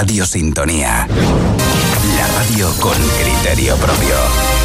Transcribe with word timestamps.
Radio 0.00 0.24
Sintonía. 0.24 1.08
La 2.16 2.26
radio 2.38 2.72
con 2.78 2.94
criterio 3.20 3.74
propio. 3.78 4.57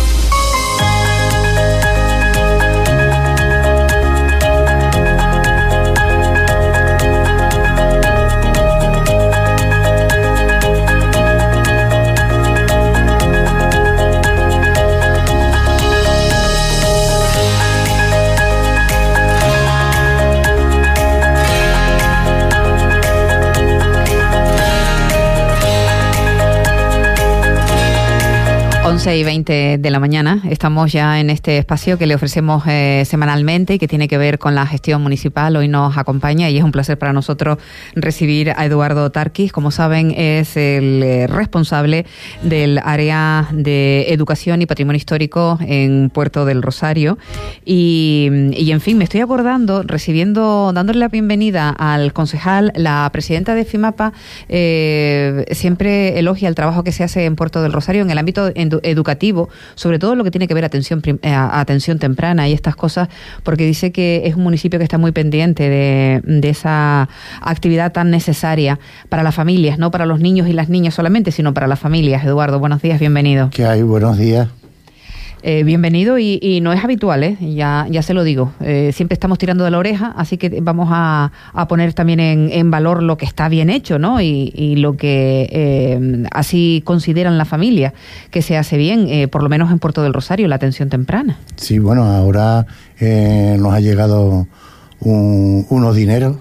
11 29.04 29.18
y 29.18 29.24
20 29.26 29.78
de 29.80 29.92
la 29.92 30.00
mañana. 30.00 30.42
Estamos 30.50 30.90
ya 30.94 31.20
en 31.20 31.30
este 31.30 31.58
espacio 31.58 31.98
que 31.98 32.08
le 32.08 32.16
ofrecemos 32.16 32.64
eh, 32.68 33.04
semanalmente 33.06 33.74
y 33.74 33.78
que 33.78 33.90
tiene 33.90 34.08
que 34.08 34.18
ver 34.18 34.40
con 34.40 34.56
la 34.56 34.66
gestión 34.66 35.04
municipal. 35.04 35.58
Hoy 35.58 35.68
nos 35.68 35.98
acompaña 35.98 36.50
y 36.50 36.58
es 36.58 36.64
un 36.64 36.72
placer 36.72 36.98
para 36.98 37.12
nosotros 37.12 37.58
recibir 37.96 38.52
a 38.52 38.66
Eduardo 38.66 39.12
Tarquis. 39.12 39.52
Como 39.52 39.72
saben, 39.72 40.12
es 40.12 40.56
el 40.56 41.04
eh, 41.04 41.28
responsable 41.28 42.06
del 42.44 42.80
área 42.82 43.50
de 43.52 44.06
educación 44.08 44.62
y 44.62 44.68
patrimonio 44.68 44.96
histórico 44.96 45.60
en 45.60 46.10
Puerto 46.10 46.46
del 46.46 46.62
Rosario. 46.62 47.18
Y, 47.66 48.30
en 48.56 48.80
fin, 48.80 48.98
me 48.98 49.04
estoy 49.04 49.20
acordando, 49.20 49.84
recibiendo, 49.84 50.72
dándole 50.74 51.00
la 51.00 51.10
bienvenida 51.10 51.72
al 51.72 52.14
concejal, 52.14 52.72
la 52.74 53.10
presidenta 53.12 53.54
de 53.54 53.66
FIMAPA 53.66 54.14
eh, 54.48 55.44
siempre 55.52 56.18
elogia 56.20 56.48
el 56.48 56.56
trabajo 56.56 56.86
que 56.86 56.94
se 56.94 57.04
hace 57.04 57.26
en 57.26 57.36
Puerto 57.36 57.62
del 57.62 57.74
Rosario 57.74 58.02
en 58.02 58.10
el 58.10 58.18
ámbito 58.18 58.50
educativo, 58.56 58.93
sobre 59.76 60.00
todo 60.00 60.16
lo 60.16 60.24
que 60.24 60.32
tiene 60.32 60.48
que 60.48 60.54
ver 60.54 60.66
atención, 60.66 61.02
eh, 61.06 61.34
atención 61.34 62.00
temprana 62.00 62.48
y 62.48 62.54
estas 62.54 62.76
cosas, 62.76 63.10
porque 63.44 63.66
dice 63.66 63.92
que 63.92 64.24
es 64.26 64.36
un 64.36 64.44
municipio 64.44 64.80
que 64.80 64.84
está 64.84 64.98
muy 64.98 65.12
pendiente 65.12 65.70
de, 65.70 66.22
de 66.24 66.50
esa 66.50 67.10
actividad 67.42 67.92
tan 67.92 68.10
necesaria 68.10 68.80
para 69.10 69.24
las 69.24 69.36
familias, 69.36 69.78
no 69.78 69.92
para 69.92 70.06
los 70.06 70.20
niños 70.20 70.48
y 70.48 70.54
las 70.54 70.70
niñas 70.70 70.94
solamente, 70.94 71.32
sino 71.32 71.54
para 71.54 71.68
las 71.68 71.80
familias. 71.80 72.24
Eduardo, 72.24 72.60
buenos 72.60 72.82
días, 72.82 73.00
bienvenido. 73.00 73.50
¿Qué 73.52 73.66
hay? 73.66 73.82
Buenos 73.82 74.18
días. 74.18 74.63
Eh, 75.46 75.66
bienvenido 75.66 76.18
y, 76.18 76.62
no 76.62 76.72
es 76.72 76.82
habitual, 76.82 77.22
¿eh? 77.22 77.38
ya, 77.42 77.86
ya 77.90 78.02
se 78.02 78.14
lo 78.14 78.24
digo. 78.24 78.54
Eh, 78.62 78.92
siempre 78.94 79.14
estamos 79.14 79.38
tirando 79.38 79.66
de 79.66 79.72
la 79.72 79.78
oreja, 79.78 80.14
así 80.16 80.38
que 80.38 80.62
vamos 80.62 80.88
a, 80.90 81.34
poner 81.68 81.94
también 81.94 82.22
en, 82.22 82.72
valor 82.72 83.04
lo 83.04 83.18
que 83.18 83.26
está 83.26 83.50
bien 83.50 83.70
hecho 83.70 84.00
¿no? 84.00 84.22
y, 84.22 84.76
lo 84.78 84.96
que 84.96 85.50
eh, 85.52 86.28
así 86.32 86.82
consideran 86.86 87.38
la 87.38 87.44
familia 87.44 87.94
que 88.32 88.42
se 88.42 88.58
hace 88.58 88.78
bien, 88.78 89.30
por 89.30 89.44
lo 89.44 89.50
menos 89.50 89.70
en 89.70 89.80
Puerto 89.80 90.02
del 90.02 90.14
Rosario, 90.14 90.48
la 90.48 90.56
atención 90.56 90.88
temprana. 90.88 91.38
Sí, 91.58 91.78
bueno, 91.78 92.06
ahora 92.06 92.66
nos 93.02 93.74
ha 93.74 93.82
llegado 93.82 94.48
unos 95.02 95.96
dineros 95.96 96.38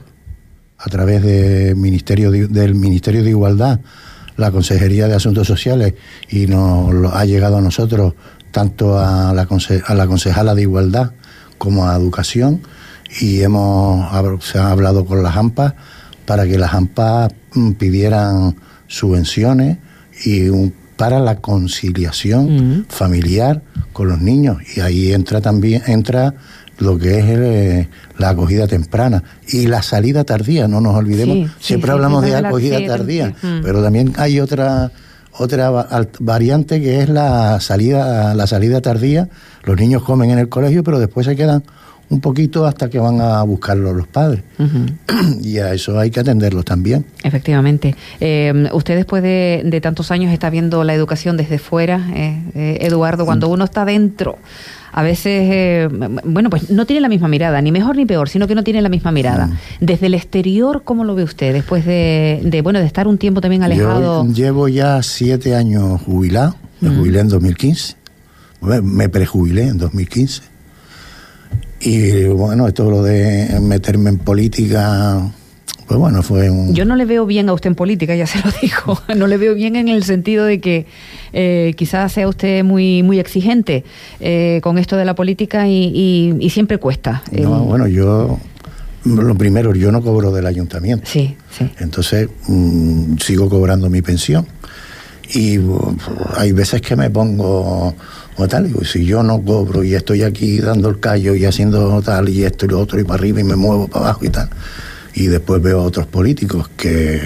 a 0.79 0.89
través 0.91 1.23
del 1.23 1.75
Ministerio 1.75 2.31
del 2.31 2.77
Ministerio 2.77 3.25
de 3.25 3.31
Igualdad 3.31 3.81
la 4.37 4.51
Consejería 4.51 5.09
de 5.09 5.15
Asuntos 5.15 5.47
Sociales 5.47 5.95
y 6.31 6.47
nos 6.47 7.13
ha 7.15 7.25
llegado 7.25 7.59
a 7.59 7.61
nosotros 7.61 8.15
tanto 8.53 8.99
a 8.99 9.35
la, 9.35 9.49
a 9.87 9.95
la 9.95 10.07
concejala 10.07 10.55
de 10.55 10.63
Igualdad 10.63 11.11
como 11.59 11.89
a 11.89 11.97
Educación 11.97 12.61
y 13.21 13.43
hemos 13.43 14.07
se 14.45 14.59
ha 14.59 14.71
hablado 14.71 15.05
con 15.05 15.23
las 15.23 15.37
AMPAs 15.37 15.75
para 16.25 16.47
que 16.47 16.59
las 16.59 16.73
AMPAs 16.73 17.33
mm, 17.55 17.73
pidieran 17.73 18.57
subvenciones 18.87 19.79
y 20.25 20.51
para 20.97 21.19
la 21.19 21.37
conciliación 21.37 22.87
familiar 22.89 23.63
con 23.93 24.09
los 24.09 24.21
niños. 24.21 24.59
Y 24.77 24.81
ahí 24.81 25.13
entra 25.13 25.41
también 25.41 25.83
entra 25.87 26.35
lo 26.79 26.99
que 26.99 27.19
es 27.19 27.25
eh, 27.27 27.89
la 28.19 28.31
acogida 28.31 28.67
temprana 28.67 29.23
y 29.49 29.67
la 29.67 29.83
salida 29.83 30.25
tardía, 30.25 30.69
no 30.69 30.81
nos 30.81 30.95
olvidemos, 30.95 31.51
siempre 31.61 31.93
hablamos 31.93 32.25
de 32.25 32.35
acogida 32.37 32.85
tardía, 32.87 33.35
pero 33.63 33.83
también 33.83 34.13
hay 34.17 34.41
otra 34.41 34.91
otra 35.39 35.71
variante 36.21 36.81
que 36.81 37.01
es 37.01 37.09
la 37.09 37.61
salida, 37.61 38.35
la 38.35 38.47
salida 38.47 38.81
tardía. 38.81 39.29
Los 39.65 39.79
niños 39.79 40.03
comen 40.03 40.31
en 40.31 40.39
el 40.39 40.49
colegio, 40.49 40.85
pero 40.85 40.99
después 40.99 41.27
se 41.27 41.37
quedan 41.37 41.63
un 42.13 42.21
poquito 42.21 42.67
hasta 42.67 42.91
que 42.91 42.99
van 42.99 43.21
a 43.21 43.43
buscarlo 43.43 43.95
los 43.95 44.07
padres. 44.07 44.43
Y 45.43 45.59
a 45.59 45.73
eso 45.73 45.99
hay 45.99 46.11
que 46.11 46.21
atenderlos 46.21 46.65
también. 46.65 47.07
Efectivamente. 47.23 47.97
Eh, 48.21 48.69
usted 48.73 48.97
después 48.97 49.23
de, 49.23 49.81
tantos 49.83 50.11
años 50.11 50.33
está 50.33 50.51
viendo 50.51 50.85
la 50.85 50.95
educación 50.95 51.37
desde 51.37 51.59
fuera, 51.59 52.07
eh, 52.15 52.43
eh, 52.55 52.79
Eduardo, 52.83 53.25
cuando 53.25 53.49
uno 53.49 53.65
está 53.65 53.85
dentro 53.85 54.39
a 54.93 55.03
veces, 55.03 55.49
eh, 55.51 55.89
bueno, 56.25 56.51
pues 56.51 56.71
no 56.71 56.85
tiene 56.85 57.01
la 57.01 57.09
misma 57.09 57.27
mirada, 57.27 57.61
ni 57.63 57.73
mejor 57.73 57.97
ni 57.97 58.05
peor, 58.05 58.29
sino 58.29 58.47
que 58.47 58.55
no 58.55 58.63
tiene 58.63 58.83
la 58.83 58.91
misma 58.91 59.11
mirada. 59.11 59.47
Mm. 59.47 59.59
Desde 59.81 60.07
el 60.07 60.15
exterior, 60.15 60.83
¿cómo 60.85 61.05
lo 61.05 61.15
ve 61.15 61.25
usted 61.25 61.55
después 61.55 61.87
de, 61.87 62.61
bueno, 62.63 62.79
de 62.79 62.87
estar 62.87 63.09
un 63.09 63.17
tiempo 63.17 63.41
también 63.41 63.63
alejado? 63.63 64.27
Yo 64.27 64.33
llevo 64.33 64.69
ya 64.69 65.03
siete 65.03 65.55
años 65.55 66.03
jubilado, 66.03 66.57
me 66.81 66.91
mm. 66.91 66.99
jubilé 66.99 67.21
en 67.21 67.29
2015, 67.29 67.97
me 68.83 69.09
prejubilé 69.09 69.69
en 69.69 69.79
2015. 69.79 70.43
Y 71.81 72.25
bueno, 72.27 72.69
esto 72.69 72.91
lo 72.91 73.03
de 73.03 73.59
meterme 73.61 74.11
en 74.11 74.19
política 74.19 75.33
pues 75.93 76.01
bueno, 76.01 76.23
fue 76.23 76.49
un... 76.49 76.75
Yo 76.75 76.87
no 76.87 76.97
le 76.97 77.05
veo 77.05 77.27
bien 77.27 77.51
a 77.51 77.53
usted 77.53 77.69
en 77.69 77.75
política, 77.75 78.15
ya 78.15 78.27
se 78.27 78.39
lo 78.39 78.51
dijo. 78.63 78.99
No 79.15 79.27
le 79.27 79.37
veo 79.37 79.55
bien 79.55 79.77
en 79.77 79.89
el 79.89 80.05
sentido 80.05 80.47
de 80.47 80.59
que 80.59 80.87
eh, 81.35 81.75
quizás 81.77 82.13
sea 82.13 82.27
usted 82.29 82.65
muy, 82.65 83.03
muy 83.03 83.21
exigente 83.21 83.85
eh, 84.19 84.61
con 84.63 84.79
esto 84.79 84.97
de 84.97 85.05
la 85.05 85.15
política 85.15 85.69
y, 85.69 86.49
siempre 86.51 86.79
cuesta. 86.79 87.23
No, 87.31 87.65
bueno, 87.65 87.87
yo... 87.89 88.39
Lo 89.05 89.35
primero, 89.35 89.75
yo 89.75 89.93
no 89.93 90.01
cobro 90.01 90.31
del 90.31 90.47
ayuntamiento. 90.47 91.05
Sí, 91.07 91.37
sí. 91.51 91.69
Entonces, 91.81 92.29
mm, 92.47 93.17
sigo 93.19 93.51
cobrando 93.51 93.91
mi 93.91 94.01
pensión. 94.01 94.47
Y 95.35 95.59
hay 96.37 96.53
veces 96.53 96.81
que 96.81 96.97
me 96.97 97.11
pongo 97.11 97.95
o 98.37 98.49
tal, 98.49 98.69
digo, 98.69 98.83
si 98.85 99.05
yo 99.05 99.23
no 99.23 99.43
cobro 99.43 99.85
y 99.85 99.95
estoy 99.95 100.23
aquí 100.23 100.59
dando 100.59 100.89
el 100.89 101.01
callo 101.01 101.35
y 101.35 101.45
haciendo 101.45 102.01
tal 102.01 102.31
y 102.31 102.45
esto 102.45 102.65
y 102.65 102.69
lo 102.69 102.81
otro 102.81 102.99
y 102.99 103.05
para 103.05 103.17
arriba 103.17 103.41
y 103.41 103.45
me 103.45 103.57
muevo 103.57 103.89
para 103.89 104.07
abajo 104.07 104.25
y 104.25 104.31
tal 104.31 104.49
y 105.15 105.27
después 105.27 105.63
veo 105.63 105.81
a 105.81 105.83
otros 105.83 106.07
políticos 106.07 106.71
que 106.77 107.21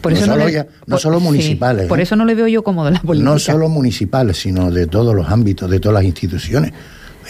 por 0.00 0.12
eso 0.12 0.26
no, 0.26 0.98
solo, 0.98 1.20
municipales. 1.20 1.86
por 1.86 2.00
¿eh? 2.00 2.02
eso 2.02 2.16
no 2.16 2.24
le 2.24 2.34
veo 2.34 2.48
yo 2.48 2.64
cómodo 2.64 2.90
la 2.90 3.00
política. 3.00 3.30
No 3.30 3.38
solo 3.38 3.68
municipales, 3.68 4.36
sino 4.36 4.70
de 4.72 4.88
todos 4.88 5.14
los 5.14 5.28
ámbitos, 5.28 5.70
de 5.70 5.78
todas 5.78 5.94
las 5.94 6.04
instituciones. 6.04 6.72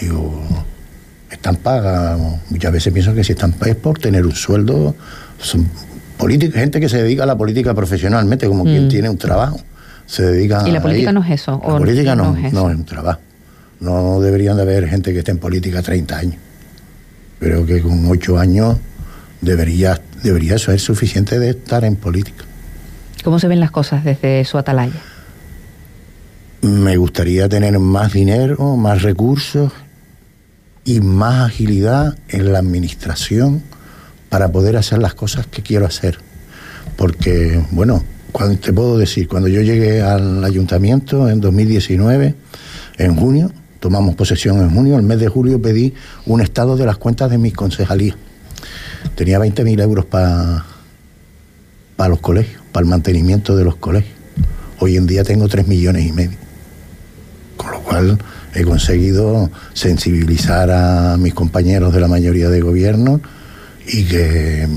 Digo, 0.01 0.41
están 1.29 1.57
pagas, 1.57 2.19
muchas 2.49 2.71
veces 2.71 2.91
pienso 2.91 3.13
que 3.13 3.23
si 3.23 3.33
están 3.33 3.51
pagas 3.51 3.75
es 3.75 3.81
por 3.81 3.99
tener 3.99 4.25
un 4.25 4.33
sueldo, 4.33 4.95
son 5.37 5.69
gente 6.53 6.79
que 6.79 6.89
se 6.89 7.03
dedica 7.03 7.23
a 7.23 7.25
la 7.25 7.37
política 7.37 7.73
profesionalmente, 7.73 8.47
como 8.47 8.63
quien 8.63 8.87
mm. 8.87 8.89
tiene 8.89 9.09
un 9.09 9.17
trabajo. 9.17 9.59
Se 10.07 10.23
dedica 10.23 10.67
¿Y 10.67 10.71
la 10.71 10.81
política 10.81 11.11
no 11.11 11.23
es 11.23 11.31
eso? 11.31 11.61
La 11.65 11.77
política 11.77 12.15
no, 12.15 12.33
no, 12.33 12.47
es, 12.47 12.53
no 12.53 12.69
es 12.69 12.75
un 12.75 12.85
trabajo. 12.85 13.19
No 13.79 14.19
deberían 14.19 14.55
de 14.55 14.63
haber 14.63 14.87
gente 14.87 15.13
que 15.13 15.19
esté 15.19 15.31
en 15.31 15.39
política 15.39 15.81
30 15.81 16.17
años. 16.17 16.35
Creo 17.39 17.65
que 17.65 17.81
con 17.81 18.05
8 18.07 18.39
años 18.39 18.77
debería, 19.43 20.01
debería 20.23 20.57
ser 20.57 20.79
suficiente 20.79 21.39
de 21.39 21.51
estar 21.51 21.83
en 21.83 21.95
política. 21.95 22.45
¿Cómo 23.23 23.39
se 23.39 23.47
ven 23.47 23.59
las 23.59 23.71
cosas 23.71 24.03
desde 24.03 24.43
su 24.45 24.57
atalaya? 24.57 24.99
Me 26.61 26.97
gustaría 26.97 27.47
tener 27.49 27.77
más 27.79 28.13
dinero, 28.13 28.75
más 28.77 29.01
recursos 29.01 29.71
y 30.85 30.99
más 31.01 31.47
agilidad 31.47 32.17
en 32.29 32.51
la 32.51 32.59
administración 32.59 33.61
para 34.29 34.51
poder 34.51 34.77
hacer 34.77 34.99
las 34.99 35.13
cosas 35.13 35.45
que 35.47 35.61
quiero 35.61 35.85
hacer. 35.85 36.17
Porque, 36.95 37.61
bueno, 37.71 38.03
cuando, 38.31 38.57
te 38.57 38.73
puedo 38.73 38.97
decir, 38.97 39.27
cuando 39.27 39.47
yo 39.47 39.61
llegué 39.61 40.01
al 40.01 40.43
ayuntamiento 40.43 41.29
en 41.29 41.39
2019, 41.39 42.35
en 42.97 43.15
junio, 43.15 43.51
tomamos 43.79 44.15
posesión 44.15 44.59
en 44.59 44.73
junio, 44.73 44.97
el 44.97 45.03
mes 45.03 45.19
de 45.19 45.27
julio 45.27 45.61
pedí 45.61 45.93
un 46.25 46.41
estado 46.41 46.77
de 46.77 46.85
las 46.85 46.97
cuentas 46.97 47.29
de 47.29 47.37
mis 47.37 47.53
concejalías 47.53 48.15
tenía 49.15 49.39
20.000 49.39 49.81
euros 49.81 50.05
para 50.05 50.65
para 51.95 52.09
los 52.09 52.19
colegios, 52.19 52.61
para 52.71 52.83
el 52.83 52.89
mantenimiento 52.89 53.55
de 53.55 53.63
los 53.63 53.75
colegios. 53.75 54.13
Hoy 54.79 54.97
en 54.97 55.07
día 55.07 55.23
tengo 55.23 55.47
3 55.47 55.67
millones 55.67 56.05
y 56.05 56.11
medio. 56.11 56.37
Con 57.57 57.71
lo 57.71 57.79
cual 57.81 58.17
he 58.53 58.63
conseguido 58.63 59.49
sensibilizar 59.73 60.69
a 60.71 61.17
mis 61.17 61.33
compañeros 61.33 61.93
de 61.93 61.99
la 61.99 62.07
mayoría 62.07 62.49
de 62.49 62.61
gobierno 62.61 63.21
y 63.87 64.05
que 64.05 64.67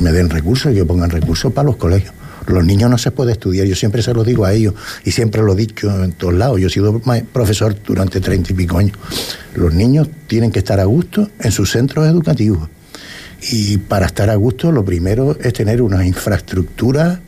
me 0.00 0.12
den 0.12 0.30
recursos 0.30 0.72
y 0.72 0.76
que 0.76 0.84
pongan 0.84 1.10
recursos 1.10 1.52
para 1.52 1.66
los 1.66 1.76
colegios. 1.76 2.14
Los 2.46 2.64
niños 2.64 2.90
no 2.90 2.98
se 2.98 3.12
puede 3.12 3.32
estudiar, 3.32 3.68
yo 3.68 3.76
siempre 3.76 4.02
se 4.02 4.12
lo 4.12 4.24
digo 4.24 4.44
a 4.44 4.52
ellos 4.52 4.74
y 5.04 5.12
siempre 5.12 5.42
lo 5.42 5.52
he 5.52 5.56
dicho 5.56 6.02
en 6.02 6.10
todos 6.12 6.34
lados. 6.34 6.60
Yo 6.60 6.66
he 6.66 6.70
sido 6.70 7.00
profesor 7.32 7.76
durante 7.86 8.20
treinta 8.20 8.52
y 8.52 8.56
pico 8.56 8.78
años. 8.78 8.98
Los 9.54 9.72
niños 9.72 10.08
tienen 10.26 10.50
que 10.50 10.58
estar 10.58 10.80
a 10.80 10.84
gusto 10.84 11.30
en 11.38 11.52
sus 11.52 11.70
centros 11.70 12.08
educativos 12.08 12.68
y 13.50 13.78
para 13.78 14.06
estar 14.06 14.30
a 14.30 14.36
gusto, 14.36 14.70
lo 14.70 14.84
primero 14.84 15.36
es 15.40 15.52
tener 15.52 15.82
una 15.82 16.06
infraestructura 16.06 17.20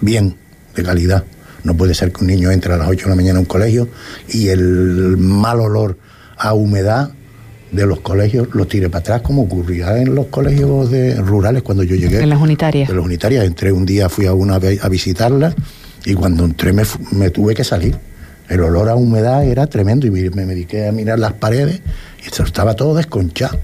bien, 0.00 0.36
de 0.74 0.82
calidad. 0.82 1.24
No 1.64 1.76
puede 1.76 1.94
ser 1.94 2.12
que 2.12 2.22
un 2.22 2.28
niño 2.28 2.50
entre 2.50 2.72
a 2.72 2.76
las 2.76 2.88
8 2.88 3.04
de 3.04 3.10
la 3.10 3.16
mañana 3.16 3.38
a 3.38 3.40
un 3.40 3.46
colegio 3.46 3.88
y 4.28 4.48
el 4.48 5.16
mal 5.18 5.60
olor 5.60 5.98
a 6.38 6.54
humedad 6.54 7.10
de 7.72 7.86
los 7.86 8.00
colegios 8.00 8.48
lo 8.52 8.66
tire 8.66 8.88
para 8.88 9.00
atrás, 9.00 9.20
como 9.22 9.42
ocurría 9.42 9.98
en 9.98 10.14
los 10.14 10.26
colegios 10.26 10.90
de, 10.90 11.16
rurales 11.16 11.62
cuando 11.62 11.82
yo 11.82 11.96
llegué. 11.96 12.22
En 12.22 12.30
las 12.30 12.40
unitarias. 12.40 12.88
En 12.88 12.96
las 12.96 13.04
unitarias. 13.04 13.44
Entré 13.44 13.72
un 13.72 13.84
día, 13.84 14.08
fui 14.08 14.26
a 14.26 14.32
una 14.32 14.54
a 14.54 14.88
visitarla 14.88 15.54
y 16.04 16.14
cuando 16.14 16.44
entré 16.44 16.72
me, 16.72 16.84
me 17.12 17.30
tuve 17.30 17.54
que 17.54 17.64
salir. 17.64 17.98
El 18.48 18.60
olor 18.60 18.88
a 18.88 18.94
humedad 18.94 19.44
era 19.44 19.66
tremendo 19.66 20.06
y 20.06 20.10
me, 20.10 20.30
me 20.30 20.46
dediqué 20.46 20.86
a 20.86 20.92
mirar 20.92 21.18
las 21.18 21.32
paredes 21.32 21.80
y 22.24 22.42
estaba 22.42 22.74
todo 22.74 22.94
desconchado, 22.94 23.58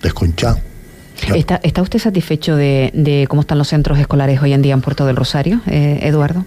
desconchado. 0.00 0.69
¿Está, 1.34 1.60
¿Está, 1.62 1.82
usted 1.82 1.98
satisfecho 1.98 2.56
de, 2.56 2.90
de, 2.94 3.26
cómo 3.28 3.42
están 3.42 3.58
los 3.58 3.68
centros 3.68 3.98
escolares 3.98 4.40
hoy 4.42 4.52
en 4.52 4.62
día 4.62 4.74
en 4.74 4.80
Puerto 4.80 5.06
del 5.06 5.16
Rosario, 5.16 5.60
eh, 5.66 6.00
Eduardo? 6.02 6.44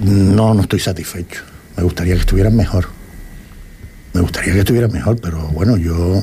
No, 0.00 0.54
no 0.54 0.62
estoy 0.62 0.80
satisfecho. 0.80 1.42
Me 1.76 1.82
gustaría 1.82 2.14
que 2.14 2.20
estuvieran 2.20 2.54
mejor. 2.54 2.88
Me 4.12 4.20
gustaría 4.20 4.52
que 4.52 4.60
estuvieran 4.60 4.92
mejor, 4.92 5.20
pero 5.20 5.48
bueno, 5.48 5.76
yo 5.76 6.22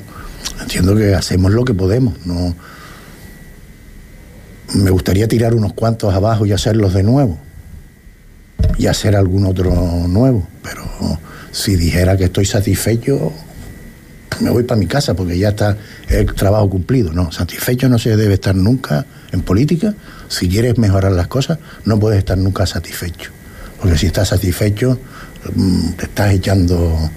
entiendo 0.61 0.95
que 0.95 1.15
hacemos 1.15 1.51
lo 1.51 1.65
que 1.65 1.73
podemos. 1.73 2.13
No, 2.25 2.55
me 4.75 4.91
gustaría 4.91 5.27
tirar 5.27 5.55
unos 5.55 5.73
cuantos 5.73 6.13
abajo 6.13 6.45
y 6.45 6.51
hacerlos 6.51 6.93
de 6.93 7.03
nuevo 7.03 7.37
y 8.77 8.87
hacer 8.87 9.15
algún 9.15 9.45
otro 9.45 9.71
nuevo, 10.07 10.47
pero 10.61 10.83
si 11.51 11.75
dijera 11.75 12.17
que 12.17 12.25
estoy 12.25 12.45
satisfecho, 12.45 13.31
me 14.39 14.49
voy 14.49 14.63
para 14.63 14.79
mi 14.79 14.87
casa 14.87 15.13
porque 15.15 15.37
ya 15.37 15.49
está 15.49 15.77
el 16.09 16.33
trabajo 16.33 16.69
cumplido. 16.69 17.11
No, 17.13 17.31
satisfecho 17.31 17.89
no 17.89 17.99
se 17.99 18.15
debe 18.15 18.35
estar 18.35 18.55
nunca 18.55 19.05
en 19.31 19.41
política. 19.41 19.93
Si 20.27 20.47
quieres 20.47 20.77
mejorar 20.77 21.11
las 21.11 21.27
cosas, 21.27 21.59
no 21.85 21.99
puedes 21.99 22.19
estar 22.19 22.37
nunca 22.37 22.65
satisfecho. 22.65 23.31
Porque 23.81 23.97
si 23.97 24.07
estás 24.07 24.29
satisfecho, 24.29 24.99
mm, 25.53 25.91
te 25.91 26.05
estás 26.05 26.33
echando 26.33 27.09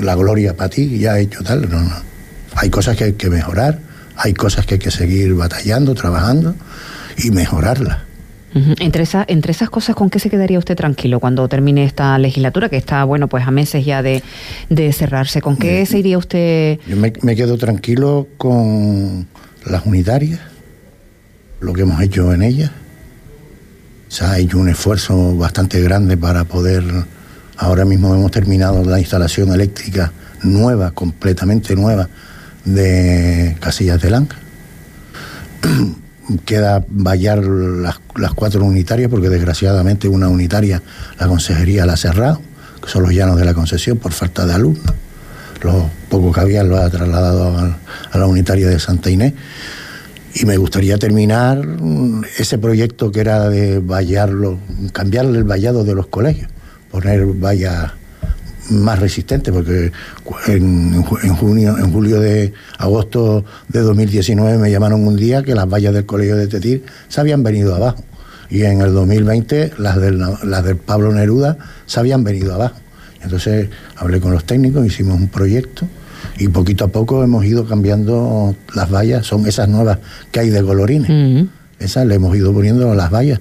la 0.00 0.14
gloria 0.14 0.56
para 0.56 0.70
ti 0.70 0.82
y 0.82 0.98
ya 1.00 1.14
has 1.14 1.20
hecho 1.20 1.42
tal. 1.42 1.68
No, 1.70 1.80
no. 1.80 1.94
Hay 2.54 2.70
cosas 2.70 2.96
que 2.96 3.04
hay 3.04 3.12
que 3.12 3.28
mejorar, 3.28 3.80
hay 4.16 4.32
cosas 4.32 4.66
que 4.66 4.74
hay 4.74 4.80
que 4.80 4.90
seguir 4.90 5.34
batallando, 5.34 5.94
trabajando 5.94 6.54
y 7.18 7.30
mejorarlas. 7.30 8.05
Entre, 8.78 9.02
esa, 9.02 9.24
entre 9.28 9.52
esas 9.52 9.68
cosas, 9.68 9.94
¿con 9.94 10.08
qué 10.08 10.18
se 10.18 10.30
quedaría 10.30 10.58
usted 10.58 10.76
tranquilo 10.76 11.20
cuando 11.20 11.46
termine 11.46 11.84
esta 11.84 12.18
legislatura, 12.18 12.70
que 12.70 12.78
está, 12.78 13.04
bueno, 13.04 13.28
pues 13.28 13.46
a 13.46 13.50
meses 13.50 13.84
ya 13.84 14.02
de, 14.02 14.22
de 14.70 14.92
cerrarse? 14.94 15.42
¿Con 15.42 15.56
qué 15.56 15.84
se 15.84 15.98
iría 15.98 16.16
usted? 16.16 16.78
Yo 16.86 16.96
me, 16.96 17.12
me, 17.20 17.36
quedo 17.36 17.58
tranquilo 17.58 18.28
con 18.38 19.26
las 19.66 19.84
unitarias, 19.84 20.40
lo 21.60 21.74
que 21.74 21.82
hemos 21.82 22.00
hecho 22.00 22.32
en 22.32 22.42
ellas. 22.42 22.70
Se 24.08 24.24
ha 24.24 24.38
hecho 24.38 24.58
un 24.58 24.70
esfuerzo 24.70 25.36
bastante 25.36 25.80
grande 25.80 26.16
para 26.16 26.44
poder... 26.44 26.84
Ahora 27.58 27.86
mismo 27.86 28.14
hemos 28.14 28.30
terminado 28.30 28.84
la 28.84 28.98
instalación 28.98 29.50
eléctrica 29.50 30.12
nueva, 30.42 30.90
completamente 30.90 31.74
nueva, 31.74 32.08
de 32.66 33.56
Casillas 33.60 34.00
de 34.02 34.10
Lanca 34.10 34.36
queda 36.44 36.84
vallar 36.88 37.44
las, 37.44 37.98
cuatro 38.34 38.64
unitarias, 38.64 39.10
porque 39.10 39.28
desgraciadamente 39.28 40.08
una 40.08 40.28
unitaria 40.28 40.82
la 41.18 41.28
consejería 41.28 41.86
la 41.86 41.94
ha 41.94 41.96
cerrado, 41.96 42.40
que 42.82 42.88
son 42.88 43.02
los 43.02 43.12
llanos 43.12 43.36
de 43.36 43.44
la 43.44 43.54
concesión 43.54 43.98
por 43.98 44.12
falta 44.12 44.46
de 44.46 44.54
alumnos. 44.54 44.94
Los 45.62 45.84
pocos 46.08 46.34
que 46.34 46.40
había 46.40 46.62
lo 46.62 46.76
ha 46.76 46.90
trasladado 46.90 47.56
a, 47.56 47.78
a 48.12 48.18
la 48.18 48.26
unitaria 48.26 48.68
de 48.68 48.78
Santa 48.78 49.10
Inés. 49.10 49.32
Y 50.34 50.44
me 50.44 50.58
gustaría 50.58 50.98
terminar 50.98 51.66
ese 52.36 52.58
proyecto 52.58 53.10
que 53.10 53.20
era 53.20 53.48
de 53.48 53.78
vallarlo, 53.78 54.58
cambiarle 54.92 55.38
el 55.38 55.44
vallado 55.44 55.82
de 55.82 55.94
los 55.94 56.08
colegios, 56.08 56.50
poner 56.90 57.24
vallas 57.24 57.92
más 58.70 58.98
resistente 58.98 59.52
porque 59.52 59.92
en, 60.48 61.04
en, 61.22 61.34
junio, 61.34 61.78
en 61.78 61.92
julio 61.92 62.20
de 62.20 62.52
agosto 62.78 63.44
de 63.68 63.80
2019 63.80 64.58
me 64.58 64.70
llamaron 64.70 65.06
un 65.06 65.16
día 65.16 65.42
que 65.42 65.54
las 65.54 65.68
vallas 65.68 65.94
del 65.94 66.06
colegio 66.06 66.36
de 66.36 66.46
Tetir 66.46 66.84
se 67.08 67.20
habían 67.20 67.42
venido 67.42 67.74
abajo 67.74 68.02
y 68.50 68.62
en 68.62 68.80
el 68.80 68.92
2020 68.92 69.72
las 69.78 70.00
del, 70.00 70.22
las 70.44 70.64
del 70.64 70.76
Pablo 70.76 71.12
Neruda 71.12 71.58
se 71.86 72.00
habían 72.00 72.24
venido 72.24 72.54
abajo. 72.54 72.76
Entonces 73.22 73.68
hablé 73.96 74.20
con 74.20 74.32
los 74.32 74.44
técnicos, 74.44 74.86
hicimos 74.86 75.16
un 75.16 75.28
proyecto 75.28 75.86
y 76.38 76.48
poquito 76.48 76.84
a 76.84 76.88
poco 76.88 77.24
hemos 77.24 77.44
ido 77.44 77.66
cambiando 77.66 78.54
las 78.74 78.90
vallas, 78.90 79.26
son 79.26 79.46
esas 79.46 79.68
nuevas 79.68 79.98
que 80.30 80.40
hay 80.40 80.50
de 80.50 80.62
colorines. 80.62 81.08
Uh 81.08 81.12
-huh. 81.12 81.48
Esas 81.78 82.06
le 82.06 82.14
hemos 82.14 82.36
ido 82.36 82.52
poniendo 82.52 82.94
las 82.94 83.10
vallas. 83.10 83.40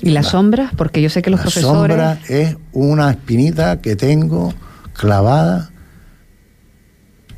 ¿Y 0.00 0.10
las 0.10 0.26
la, 0.26 0.30
sombras? 0.30 0.72
Porque 0.76 1.00
yo 1.02 1.10
sé 1.10 1.22
que 1.22 1.30
los 1.30 1.40
la 1.40 1.44
profesores... 1.44 1.96
sombra 1.96 2.18
es 2.28 2.56
una 2.72 3.10
espinita 3.10 3.80
que 3.80 3.96
tengo 3.96 4.52
clavada 4.92 5.70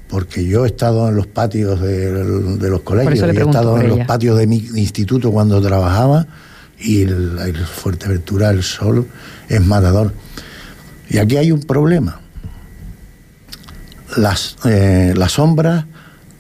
porque 0.08 0.46
yo 0.46 0.64
he 0.64 0.68
estado 0.68 1.08
en 1.08 1.16
los 1.16 1.26
patios 1.26 1.80
de, 1.80 2.12
de 2.12 2.70
los 2.70 2.80
colegios, 2.80 3.20
he 3.20 3.40
estado 3.42 3.78
en 3.78 3.88
los 3.88 4.06
patios 4.06 4.38
de 4.38 4.46
mi 4.46 4.56
instituto 4.56 5.30
cuando 5.30 5.60
trabajaba 5.60 6.26
y 6.78 7.02
el, 7.02 7.38
el 7.38 7.56
Fuerteventura, 7.56 8.50
el 8.50 8.62
sol 8.62 9.06
es 9.48 9.64
matador. 9.64 10.14
Y 11.10 11.18
aquí 11.18 11.36
hay 11.36 11.52
un 11.52 11.60
problema. 11.60 12.20
Las, 14.16 14.56
eh, 14.64 15.12
las 15.14 15.32
sombras, 15.32 15.84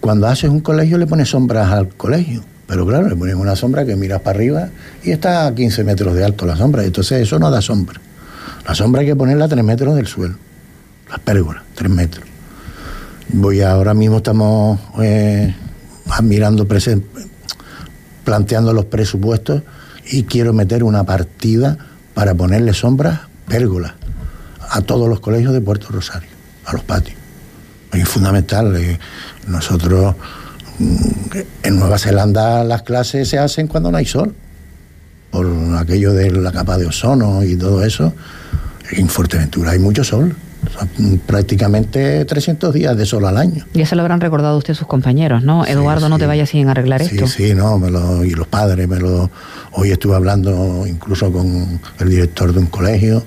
cuando 0.00 0.26
haces 0.26 0.48
un 0.48 0.60
colegio 0.60 0.96
le 0.96 1.06
pones 1.06 1.28
sombras 1.28 1.70
al 1.70 1.88
colegio 1.88 2.42
pero 2.68 2.86
claro, 2.86 3.08
le 3.08 3.16
pones 3.16 3.34
una 3.34 3.56
sombra 3.56 3.86
que 3.86 3.96
miras 3.96 4.20
para 4.20 4.36
arriba 4.36 4.68
y 5.02 5.10
está 5.10 5.46
a 5.46 5.54
15 5.54 5.84
metros 5.84 6.14
de 6.14 6.22
alto 6.22 6.44
la 6.44 6.54
sombra. 6.54 6.84
Entonces 6.84 7.22
eso 7.22 7.38
no 7.38 7.50
da 7.50 7.62
sombra. 7.62 7.98
La 8.66 8.74
sombra 8.74 9.00
hay 9.00 9.06
que 9.06 9.16
ponerla 9.16 9.46
a 9.46 9.48
3 9.48 9.64
metros 9.64 9.96
del 9.96 10.06
suelo. 10.06 10.34
Las 11.08 11.18
pérgolas, 11.20 11.62
3 11.74 11.90
metros. 11.90 12.26
Voy 13.30 13.62
a, 13.62 13.70
ahora 13.70 13.94
mismo 13.94 14.18
estamos 14.18 14.78
eh, 15.00 15.54
admirando, 16.10 16.68
planteando 18.22 18.74
los 18.74 18.84
presupuestos 18.84 19.62
y 20.10 20.24
quiero 20.24 20.52
meter 20.52 20.84
una 20.84 21.04
partida 21.04 21.78
para 22.12 22.34
ponerle 22.34 22.74
sombras, 22.74 23.20
pérgolas, 23.46 23.94
a 24.68 24.82
todos 24.82 25.08
los 25.08 25.20
colegios 25.20 25.54
de 25.54 25.62
Puerto 25.62 25.88
Rosario, 25.88 26.28
a 26.66 26.74
los 26.74 26.82
patios. 26.82 27.16
Es 27.92 28.06
fundamental. 28.06 28.76
Eh, 28.76 28.98
nosotros 29.46 30.16
en 30.78 31.78
Nueva 31.78 31.98
Zelanda 31.98 32.64
las 32.64 32.82
clases 32.82 33.28
se 33.28 33.38
hacen 33.38 33.66
cuando 33.66 33.90
no 33.90 33.98
hay 33.98 34.06
sol, 34.06 34.34
por 35.30 35.46
aquello 35.78 36.12
de 36.12 36.30
la 36.30 36.52
capa 36.52 36.78
de 36.78 36.86
ozono 36.86 37.42
y 37.42 37.56
todo 37.56 37.84
eso. 37.84 38.12
En 38.92 39.08
Fuerteventura 39.08 39.72
hay 39.72 39.78
mucho 39.78 40.02
sol, 40.02 40.34
prácticamente 41.26 42.24
300 42.24 42.72
días 42.72 42.96
de 42.96 43.04
sol 43.04 43.26
al 43.26 43.36
año. 43.36 43.66
Ya 43.74 43.86
se 43.86 43.96
lo 43.96 44.02
habrán 44.02 44.20
recordado 44.20 44.56
usted 44.56 44.74
sus 44.74 44.86
compañeros, 44.86 45.42
¿no? 45.42 45.64
Sí, 45.64 45.72
Eduardo, 45.72 46.06
sí. 46.06 46.10
no 46.10 46.18
te 46.18 46.26
vayas 46.26 46.50
sin 46.50 46.68
arreglar 46.68 47.04
sí, 47.04 47.16
esto. 47.16 47.26
Sí, 47.26 47.54
no, 47.54 47.78
me 47.78 47.90
lo, 47.90 48.24
y 48.24 48.30
los 48.30 48.46
padres, 48.46 48.88
me 48.88 48.98
lo, 48.98 49.30
hoy 49.72 49.90
estuve 49.90 50.16
hablando 50.16 50.86
incluso 50.86 51.30
con 51.30 51.80
el 51.98 52.08
director 52.08 52.52
de 52.52 52.60
un 52.60 52.66
colegio, 52.66 53.24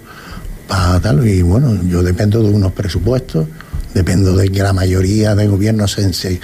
para 0.68 1.00
tal, 1.00 1.28
y 1.28 1.42
bueno, 1.42 1.78
yo 1.84 2.02
dependo 2.02 2.42
de 2.42 2.50
unos 2.50 2.72
presupuestos, 2.72 3.46
dependo 3.94 4.36
de 4.36 4.50
que 4.50 4.64
la 4.64 4.74
mayoría 4.74 5.36
de 5.36 5.48
gobiernos 5.48 5.92
se, 5.92 6.40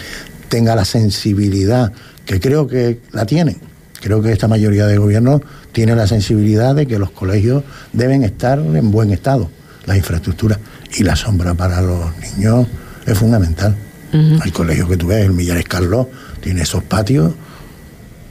tenga 0.50 0.76
la 0.76 0.86
sensibilidad, 0.86 1.92
que 2.26 2.40
creo 2.40 2.68
que 2.68 3.00
la 3.12 3.26
tienen. 3.26 3.58
Creo 4.02 4.22
que 4.22 4.32
esta 4.32 4.48
mayoría 4.48 4.86
de 4.86 4.98
gobierno 4.98 5.42
tiene 5.72 5.96
la 5.96 6.08
sensibilidad 6.08 6.76
de 6.76 6.86
que 6.86 7.00
los 7.00 7.12
colegios 7.12 7.64
deben 7.94 8.24
estar 8.24 8.60
en 8.60 8.92
buen 8.92 9.12
estado, 9.12 9.50
las 9.86 9.98
infraestructuras. 9.98 10.60
Y 10.98 11.04
la 11.04 11.16
sombra 11.16 11.54
para 11.54 11.82
los 11.82 12.12
niños 12.18 12.68
es 13.06 13.18
fundamental. 13.18 13.76
Uh 14.14 14.18
-huh. 14.18 14.46
El 14.46 14.54
colegio 14.54 14.88
que 14.88 14.98
tú 14.98 15.08
ves, 15.08 15.26
el 15.26 15.34
Millares 15.34 15.66
Carlos, 15.66 16.08
tiene 16.42 16.62
esos 16.62 16.84
patios 16.84 17.34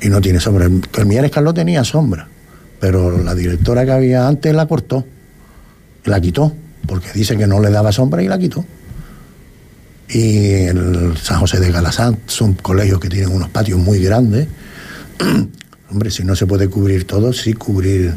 y 0.01 0.09
no 0.09 0.21
tiene 0.21 0.41
sombra. 0.41 0.67
El, 0.67 0.81
el 0.97 1.07
Millares 1.07 1.31
Carlos 1.31 1.55
tenía 1.55 1.85
sombra, 1.85 2.29
pero 2.81 3.19
la 3.23 3.35
directora 3.35 3.85
que 3.85 3.93
había 3.93 4.29
antes 4.29 4.55
la 4.55 4.67
cortó, 4.67 5.05
la 6.05 6.21
quitó, 6.21 6.55
porque 6.87 7.09
dice 7.15 7.37
que 7.37 7.47
no 7.47 7.61
le 7.61 7.71
daba 7.71 7.93
sombra 7.93 8.23
y 8.23 8.29
la 8.29 8.39
quitó 8.39 8.65
y 10.09 10.67
el 10.67 11.17
San 11.21 11.41
José 11.41 11.59
de 11.59 11.73
Galasán 11.73 12.19
son 12.27 12.55
colegios 12.55 13.01
que 13.01 13.09
tienen 13.09 13.31
unos 13.31 13.49
patios 13.49 13.79
muy 13.79 13.99
grandes. 13.99 14.47
Hombre, 15.91 16.11
si 16.11 16.25
no 16.25 16.37
se 16.37 16.47
puede 16.47 16.69
cubrir 16.69 17.07
todo, 17.07 17.33
sí 17.33 17.53
cubrir 17.53 18.15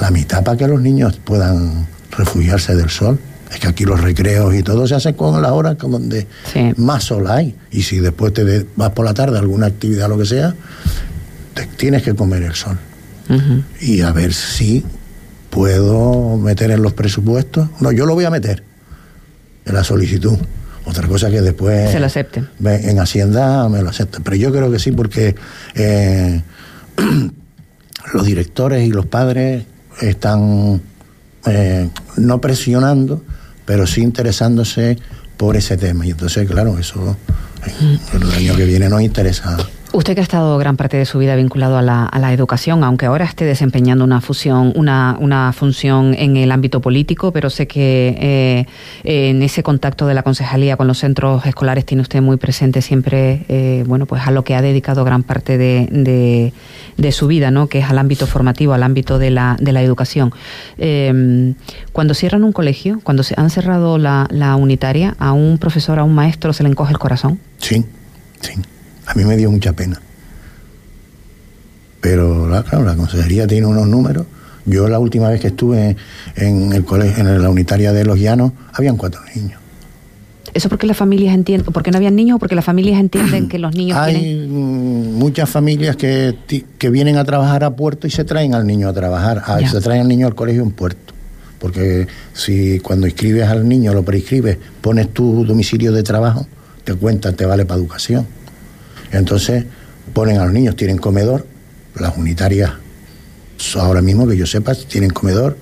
la 0.00 0.10
mitad 0.10 0.42
para 0.42 0.56
que 0.56 0.66
los 0.66 0.80
niños 0.80 1.18
puedan 1.22 1.86
refugiarse 2.10 2.74
del 2.74 2.90
sol. 2.90 3.18
Es 3.50 3.60
que 3.60 3.68
aquí 3.68 3.84
los 3.84 4.00
recreos 4.00 4.54
y 4.54 4.62
todo 4.62 4.86
se 4.86 4.94
hace 4.94 5.14
con 5.14 5.40
la 5.40 5.52
hora 5.52 5.74
donde 5.74 6.26
sí. 6.52 6.72
más 6.76 7.04
sol 7.04 7.26
hay. 7.28 7.54
Y 7.70 7.82
si 7.82 8.00
después 8.00 8.32
te 8.32 8.66
vas 8.74 8.90
por 8.90 9.04
la 9.04 9.14
tarde 9.14 9.36
a 9.36 9.40
alguna 9.40 9.66
actividad, 9.66 10.08
lo 10.08 10.18
que 10.18 10.26
sea, 10.26 10.54
te 11.52 11.66
tienes 11.66 12.02
que 12.02 12.14
comer 12.14 12.42
el 12.42 12.54
sol. 12.54 12.78
Uh 13.28 13.34
-huh. 13.34 13.62
Y 13.80 14.00
a 14.00 14.12
ver 14.12 14.32
si 14.34 14.84
puedo 15.50 16.36
meter 16.36 16.70
en 16.70 16.82
los 16.82 16.94
presupuestos. 16.94 17.68
No, 17.80 17.92
yo 17.92 18.06
lo 18.06 18.14
voy 18.14 18.24
a 18.24 18.30
meter 18.30 18.62
en 19.64 19.74
la 19.74 19.84
solicitud 19.84 20.38
otra 20.84 21.08
cosa 21.08 21.30
que 21.30 21.40
después... 21.40 21.90
Se 21.90 22.00
lo 22.00 22.06
acepten. 22.06 22.48
En 22.64 22.98
Hacienda 22.98 23.68
me 23.68 23.82
lo 23.82 23.90
acepten. 23.90 24.22
Pero 24.22 24.36
yo 24.36 24.52
creo 24.52 24.70
que 24.70 24.78
sí, 24.78 24.92
porque 24.92 25.34
eh, 25.74 26.42
los 28.12 28.26
directores 28.26 28.86
y 28.86 28.90
los 28.90 29.06
padres 29.06 29.64
están 30.00 30.80
eh, 31.46 31.88
no 32.16 32.40
presionando, 32.40 33.22
pero 33.64 33.86
sí 33.86 34.02
interesándose 34.02 34.98
por 35.36 35.56
ese 35.56 35.76
tema. 35.76 36.06
Y 36.06 36.10
entonces, 36.10 36.48
claro, 36.48 36.78
eso 36.78 37.16
el 38.12 38.30
año 38.32 38.56
que 38.56 38.64
viene 38.64 38.88
nos 38.88 39.00
interesa 39.00 39.56
Usted 39.94 40.14
que 40.14 40.20
ha 40.20 40.24
estado 40.24 40.58
gran 40.58 40.76
parte 40.76 40.96
de 40.96 41.04
su 41.04 41.20
vida 41.20 41.36
vinculado 41.36 41.78
a 41.78 41.82
la, 41.82 42.04
a 42.04 42.18
la 42.18 42.32
educación, 42.32 42.82
aunque 42.82 43.06
ahora 43.06 43.24
esté 43.26 43.44
desempeñando 43.44 44.02
una, 44.02 44.20
fusión, 44.20 44.72
una, 44.74 45.16
una, 45.20 45.52
función 45.52 46.16
en 46.18 46.36
el 46.36 46.50
ámbito 46.50 46.80
político, 46.80 47.30
pero 47.30 47.48
sé 47.48 47.68
que 47.68 48.16
eh, 48.18 48.66
en 49.04 49.40
ese 49.44 49.62
contacto 49.62 50.08
de 50.08 50.14
la 50.14 50.24
concejalía 50.24 50.76
con 50.76 50.88
los 50.88 50.98
centros 50.98 51.46
escolares 51.46 51.86
tiene 51.86 52.02
usted 52.02 52.20
muy 52.22 52.38
presente 52.38 52.82
siempre, 52.82 53.44
eh, 53.48 53.84
bueno, 53.86 54.06
pues 54.06 54.26
a 54.26 54.32
lo 54.32 54.42
que 54.42 54.56
ha 54.56 54.62
dedicado 54.62 55.04
gran 55.04 55.22
parte 55.22 55.58
de, 55.58 56.52
de, 56.96 57.12
su 57.12 57.28
vida, 57.28 57.52
¿no? 57.52 57.68
Que 57.68 57.78
es 57.78 57.88
al 57.88 58.00
ámbito 58.00 58.26
formativo, 58.26 58.72
al 58.72 58.82
ámbito 58.82 59.20
de 59.20 59.30
la, 59.30 59.56
de 59.60 59.70
la 59.70 59.80
educación. 59.80 60.32
Eh, 60.76 61.54
cuando 61.92 62.14
cierran 62.14 62.42
un 62.42 62.50
colegio, 62.50 62.98
cuando 63.04 63.22
se 63.22 63.36
han 63.36 63.48
cerrado 63.48 63.98
la, 63.98 64.26
la 64.32 64.56
unitaria, 64.56 65.14
a 65.20 65.30
un 65.30 65.58
profesor, 65.58 66.00
a 66.00 66.02
un 66.02 66.16
maestro 66.16 66.52
se 66.52 66.64
le 66.64 66.70
encoge 66.70 66.90
el 66.90 66.98
corazón. 66.98 67.38
Sí, 67.58 67.84
sí. 68.40 68.54
A 69.06 69.14
mí 69.14 69.24
me 69.24 69.36
dio 69.36 69.50
mucha 69.50 69.72
pena. 69.72 70.00
Pero 72.00 72.48
claro, 72.68 72.84
la 72.84 72.96
consejería 72.96 73.46
tiene 73.46 73.66
unos 73.66 73.86
números. 73.86 74.26
Yo 74.66 74.88
la 74.88 74.98
última 74.98 75.28
vez 75.28 75.40
que 75.40 75.48
estuve 75.48 75.96
en 76.36 76.72
el 76.72 76.84
colegio, 76.84 77.26
en 77.26 77.42
la 77.42 77.50
unitaria 77.50 77.92
de 77.92 78.04
Los 78.04 78.18
Llanos, 78.18 78.52
habían 78.72 78.96
cuatro 78.96 79.20
niños. 79.34 79.60
¿Eso 80.54 80.68
porque 80.68 80.86
las 80.86 80.96
familias 80.96 81.34
entienden, 81.34 81.72
porque 81.72 81.90
no 81.90 81.96
habían 81.96 82.14
niños 82.14 82.36
o 82.36 82.38
porque 82.38 82.54
las 82.54 82.64
familias 82.64 83.00
entienden 83.00 83.48
que 83.48 83.58
los 83.58 83.74
niños 83.74 83.98
Hay 83.98 84.14
tienen... 84.14 85.14
muchas 85.14 85.50
familias 85.50 85.96
que, 85.96 86.36
que 86.78 86.90
vienen 86.90 87.16
a 87.16 87.24
trabajar 87.24 87.64
a 87.64 87.74
puerto 87.74 88.06
y 88.06 88.10
se 88.10 88.24
traen 88.24 88.54
al 88.54 88.64
niño 88.64 88.88
a 88.88 88.92
trabajar, 88.92 89.42
a, 89.44 89.66
se 89.68 89.80
traen 89.80 90.02
al 90.02 90.08
niño 90.08 90.28
al 90.28 90.34
colegio 90.36 90.62
en 90.62 90.70
puerto. 90.70 91.12
Porque 91.58 92.06
si 92.34 92.78
cuando 92.80 93.06
inscribes 93.06 93.48
al 93.48 93.68
niño, 93.68 93.92
lo 93.92 94.04
prescribes, 94.04 94.58
pones 94.80 95.12
tu 95.12 95.44
domicilio 95.44 95.90
de 95.90 96.02
trabajo, 96.02 96.46
te 96.84 96.94
cuentan, 96.94 97.34
te 97.34 97.46
vale 97.46 97.64
para 97.64 97.80
educación. 97.80 98.26
Entonces 99.12 99.64
ponen 100.12 100.38
a 100.38 100.44
los 100.44 100.52
niños, 100.52 100.76
tienen 100.76 100.98
comedor, 100.98 101.46
las 101.94 102.16
unitarias, 102.16 102.72
ahora 103.76 104.02
mismo 104.02 104.26
que 104.26 104.36
yo 104.36 104.46
sepa, 104.46 104.74
tienen 104.74 105.10
comedor, 105.10 105.56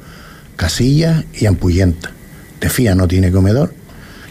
casillas 0.57 1.25
y 1.35 1.47
ampullentas. 1.47 2.13
Tefía 2.59 2.95
no 2.95 3.09
tiene 3.09 3.31
comedor. 3.31 3.75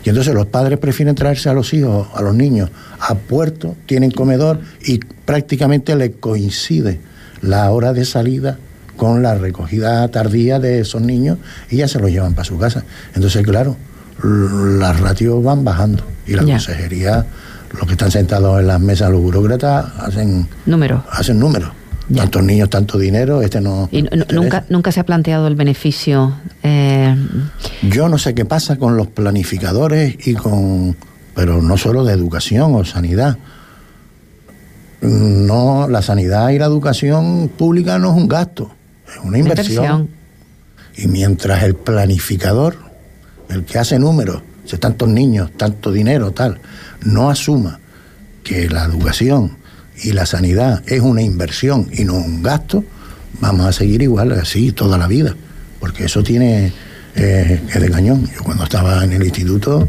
Y 0.03 0.09
entonces 0.09 0.33
los 0.33 0.47
padres 0.47 0.79
prefieren 0.79 1.15
traerse 1.15 1.49
a 1.49 1.53
los 1.53 1.73
hijos, 1.73 2.07
a 2.13 2.21
los 2.21 2.33
niños, 2.33 2.71
a 2.99 3.15
puerto, 3.15 3.75
tienen 3.85 4.11
comedor 4.11 4.59
y 4.83 4.97
prácticamente 4.97 5.95
les 5.95 6.11
coincide 6.19 6.99
la 7.41 7.69
hora 7.71 7.93
de 7.93 8.05
salida 8.05 8.57
con 8.97 9.21
la 9.21 9.35
recogida 9.35 10.07
tardía 10.09 10.59
de 10.59 10.79
esos 10.79 11.01
niños 11.01 11.37
y 11.69 11.77
ya 11.77 11.87
se 11.87 11.99
los 11.99 12.11
llevan 12.11 12.33
para 12.33 12.45
su 12.45 12.57
casa. 12.57 12.83
Entonces, 13.15 13.43
claro, 13.43 13.77
las 14.23 14.99
ratios 14.99 15.43
van 15.43 15.63
bajando 15.63 16.03
y 16.25 16.33
la 16.33 16.43
consejería 16.43 17.25
los 17.73 17.85
que 17.85 17.93
están 17.93 18.11
sentados 18.11 18.59
en 18.59 18.67
las 18.67 18.79
mesas, 18.79 19.09
los 19.11 19.21
burócratas, 19.21 19.85
hacen 19.99 20.47
Números. 20.65 21.03
hacen 21.11 21.39
números. 21.39 21.71
Ya. 22.09 22.23
Tantos 22.23 22.43
niños, 22.43 22.69
tanto 22.69 22.97
dinero, 22.97 23.41
este 23.41 23.61
no. 23.61 23.87
Y 23.91 24.01
nunca, 24.33 24.65
nunca 24.69 24.91
se 24.91 24.99
ha 24.99 25.05
planteado 25.05 25.47
el 25.47 25.55
beneficio. 25.55 26.33
eh, 26.63 27.15
Yo 27.83 28.09
no 28.09 28.17
sé 28.17 28.33
qué 28.33 28.43
pasa 28.43 28.75
con 28.75 28.97
los 28.97 29.07
planificadores 29.07 30.15
y 30.27 30.33
con. 30.33 30.97
Pero 31.35 31.61
no 31.61 31.77
solo 31.77 32.03
de 32.03 32.13
educación 32.13 32.75
o 32.75 32.83
sanidad. 32.83 33.37
No, 35.01 35.87
la 35.87 36.01
sanidad 36.01 36.49
y 36.49 36.59
la 36.59 36.65
educación 36.65 37.49
pública 37.57 37.97
no 37.97 38.11
es 38.11 38.17
un 38.17 38.27
gasto, 38.27 38.71
es 39.07 39.17
una 39.19 39.27
una 39.29 39.37
inversión. 39.39 40.09
Y 40.95 41.07
mientras 41.07 41.63
el 41.63 41.75
planificador, 41.75 42.75
el 43.49 43.63
que 43.63 43.79
hace 43.79 43.97
números, 43.97 44.43
tantos 44.79 45.07
niños, 45.09 45.49
tanto 45.57 45.91
dinero, 45.91 46.31
tal, 46.31 46.59
no 47.03 47.29
asuma 47.29 47.79
que 48.43 48.69
la 48.69 48.85
educación 48.85 49.57
y 50.03 50.13
la 50.13 50.25
sanidad 50.25 50.83
es 50.87 51.01
una 51.01 51.21
inversión 51.21 51.87
y 51.93 52.03
no 52.05 52.15
un 52.15 52.41
gasto, 52.41 52.83
vamos 53.39 53.65
a 53.67 53.71
seguir 53.71 54.01
igual 54.01 54.31
así 54.33 54.71
toda 54.71 54.97
la 54.97 55.07
vida, 55.07 55.35
porque 55.79 56.05
eso 56.05 56.23
tiene 56.23 56.71
eh, 57.15 57.61
es 57.73 57.81
de 57.81 57.89
cañón. 57.91 58.27
Yo 58.35 58.43
cuando 58.43 58.63
estaba 58.63 59.03
en 59.03 59.13
el 59.13 59.23
instituto 59.23 59.87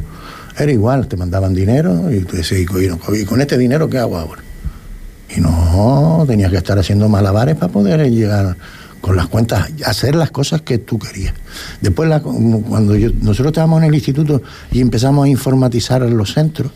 era 0.59 0.71
igual, 0.73 1.07
te 1.09 1.16
mandaban 1.16 1.54
dinero 1.54 2.12
y 2.12 2.21
tú 2.21 2.37
decías, 2.37 2.61
¿y 2.61 3.25
con- 3.25 3.40
este 3.40 3.57
dinero 3.57 3.88
qué 3.88 3.99
hago 3.99 4.19
ahora? 4.19 4.42
Y 5.35 5.40
no, 5.40 6.25
tenías 6.26 6.50
que 6.50 6.59
estar 6.59 6.78
haciendo 6.78 7.09
malabares 7.09 7.57
para 7.57 7.73
poder 7.73 8.11
llegar 8.11 8.57
con 9.00 9.16
las 9.16 9.28
cuentas, 9.28 9.71
hacer 9.87 10.14
las 10.14 10.31
cosas 10.31 10.61
que 10.61 10.78
tú 10.78 10.99
querías. 10.99 11.33
Después, 11.81 12.11
cuando 12.21 12.95
yo- 12.97 13.11
nosotros 13.23 13.49
estábamos 13.49 13.83
en 13.83 13.88
el 13.88 13.95
instituto 13.95 14.42
y 14.71 14.81
empezamos 14.81 15.25
a 15.25 15.28
informatizar 15.28 16.02
los 16.02 16.35
centros, 16.35 16.71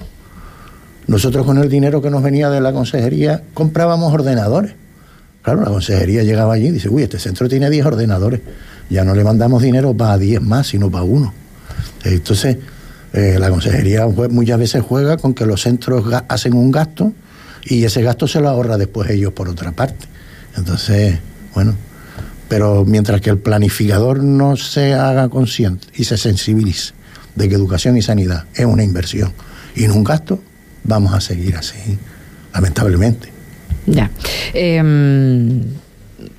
nosotros 1.07 1.47
con 1.47 1.59
el 1.59 1.69
dinero 1.69 2.03
que 2.03 2.11
nos 2.11 2.23
venía 2.23 2.51
de 2.51 2.61
la 2.61 2.73
consejería 2.73 3.43
comprábamos 3.55 4.13
ordenadores. 4.13 4.73
Claro, 5.43 5.61
la 5.61 5.71
consejería 5.71 6.25
llegaba 6.25 6.55
allí 6.55 6.67
y 6.67 6.73
dice, 6.73 6.89
uy, 6.89 7.05
este 7.05 7.19
centro 7.19 7.49
tiene 7.49 7.71
10 7.71 7.87
ordenadores. 7.87 8.41
Ya 8.91 9.05
no 9.05 9.15
le 9.15 9.23
mandamos 9.23 9.63
dinero 9.63 9.95
para 9.95 10.19
10 10.19 10.43
más, 10.43 10.67
sino 10.67 10.91
para 10.91 11.05
uno. 11.05 11.33
Entonces, 12.03 12.57
eh, 13.13 13.37
la 13.39 13.51
consejería 13.51 14.07
muchas 14.07 14.59
veces 14.59 14.83
juega 14.83 15.17
con 15.17 15.35
que 15.35 15.47
los 15.47 15.63
centros 15.63 16.05
hacen 16.29 16.55
un 16.55 16.73
gasto 16.73 17.13
y 17.65 17.85
ese 17.85 18.03
gasto 18.03 18.27
se 18.27 18.41
lo 18.41 18.49
ahorra 18.49 18.77
después 18.77 19.09
ellos 19.11 19.33
por 19.33 19.49
otra 19.49 19.73
parte. 19.73 20.07
Entonces, 20.57 21.19
bueno, 21.55 21.75
pero 22.49 22.85
mientras 22.85 23.21
que 23.21 23.31
el 23.31 23.39
planificador 23.39 24.23
no 24.23 24.57
se 24.57 24.95
haga 24.95 25.29
consciente 25.29 25.87
y 25.95 26.05
se 26.05 26.17
sensibilice 26.17 26.93
de 27.35 27.49
que 27.49 27.55
educación 27.55 27.97
y 27.97 28.03
sanidad 28.03 28.45
es 28.55 28.67
una 28.67 28.83
inversión 28.83 29.33
y 29.75 29.87
no 29.87 29.95
un 29.95 30.05
gasto, 30.05 30.41
vamos 30.87 31.13
a 31.13 31.21
seguir 31.21 31.57
así, 31.57 31.99
lamentablemente. 32.53 33.29
Ya. 33.87 34.11
Eh, 34.55 34.83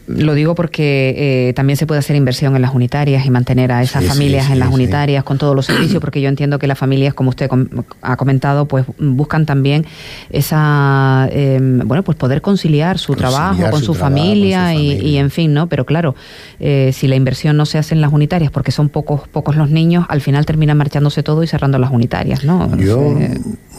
lo 0.07 0.33
digo 0.35 0.55
porque 0.55 1.49
eh, 1.49 1.53
también 1.53 1.75
se 1.77 1.85
puede 1.85 1.99
hacer 1.99 2.15
inversión 2.15 2.55
en 2.55 2.61
las 2.61 2.73
unitarias 2.73 3.25
y 3.25 3.29
mantener 3.29 3.71
a 3.73 3.83
esas 3.83 4.03
Sí, 4.03 4.07
sí, 4.09 4.13
familias 4.15 4.49
en 4.49 4.59
las 4.59 4.69
unitarias 4.71 5.23
con 5.25 5.37
todos 5.37 5.53
los 5.55 5.65
servicios, 5.71 5.99
porque 5.99 6.21
yo 6.21 6.29
entiendo 6.29 6.59
que 6.59 6.67
las 6.67 6.77
familias, 6.77 7.13
como 7.13 7.29
usted 7.31 7.49
com- 7.49 7.67
ha 8.01 8.15
comentado, 8.15 8.67
pues 8.67 8.85
buscan 8.97 9.45
también 9.45 9.85
esa, 10.29 11.27
eh, 11.31 11.59
bueno, 11.85 12.03
pues 12.03 12.17
poder 12.17 12.41
conciliar 12.41 12.97
su 12.99 13.13
Conciliar 13.13 13.31
trabajo 13.31 13.69
con 13.71 13.79
su 13.81 13.85
su, 13.87 13.93
trabajo, 13.93 14.15
familia, 14.15 14.65
con 14.67 14.73
su 14.75 14.81
y, 14.81 14.87
familia. 14.89 15.09
y 15.09 15.17
en 15.17 15.29
fin, 15.31 15.53
¿no? 15.53 15.67
Pero 15.67 15.85
claro, 15.85 16.15
eh, 16.59 16.91
si 16.93 17.07
la 17.07 17.15
inversión 17.15 17.57
no 17.57 17.65
se 17.65 17.77
hace 17.77 17.95
en 17.95 18.01
las 18.01 18.13
unitarias 18.13 18.51
porque 18.51 18.71
son 18.71 18.89
pocos 18.89 19.27
pocos 19.27 19.55
los 19.55 19.69
niños, 19.69 20.05
al 20.09 20.21
final 20.21 20.45
terminan 20.45 20.77
marchándose 20.77 21.23
todo 21.23 21.43
y 21.43 21.47
cerrando 21.47 21.77
las 21.79 21.91
unitarias, 21.91 22.43
¿no? 22.43 22.67
No 22.67 22.77
Yo, 22.77 23.15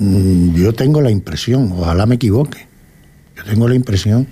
mm, 0.01 0.55
yo 0.55 0.73
tengo 0.75 1.01
la 1.01 1.11
impresión, 1.11 1.73
ojalá 1.77 2.07
me 2.07 2.17
equivoque, 2.17 2.67
yo 3.37 3.45
tengo 3.45 3.69
la 3.69 3.75
impresión 3.75 4.27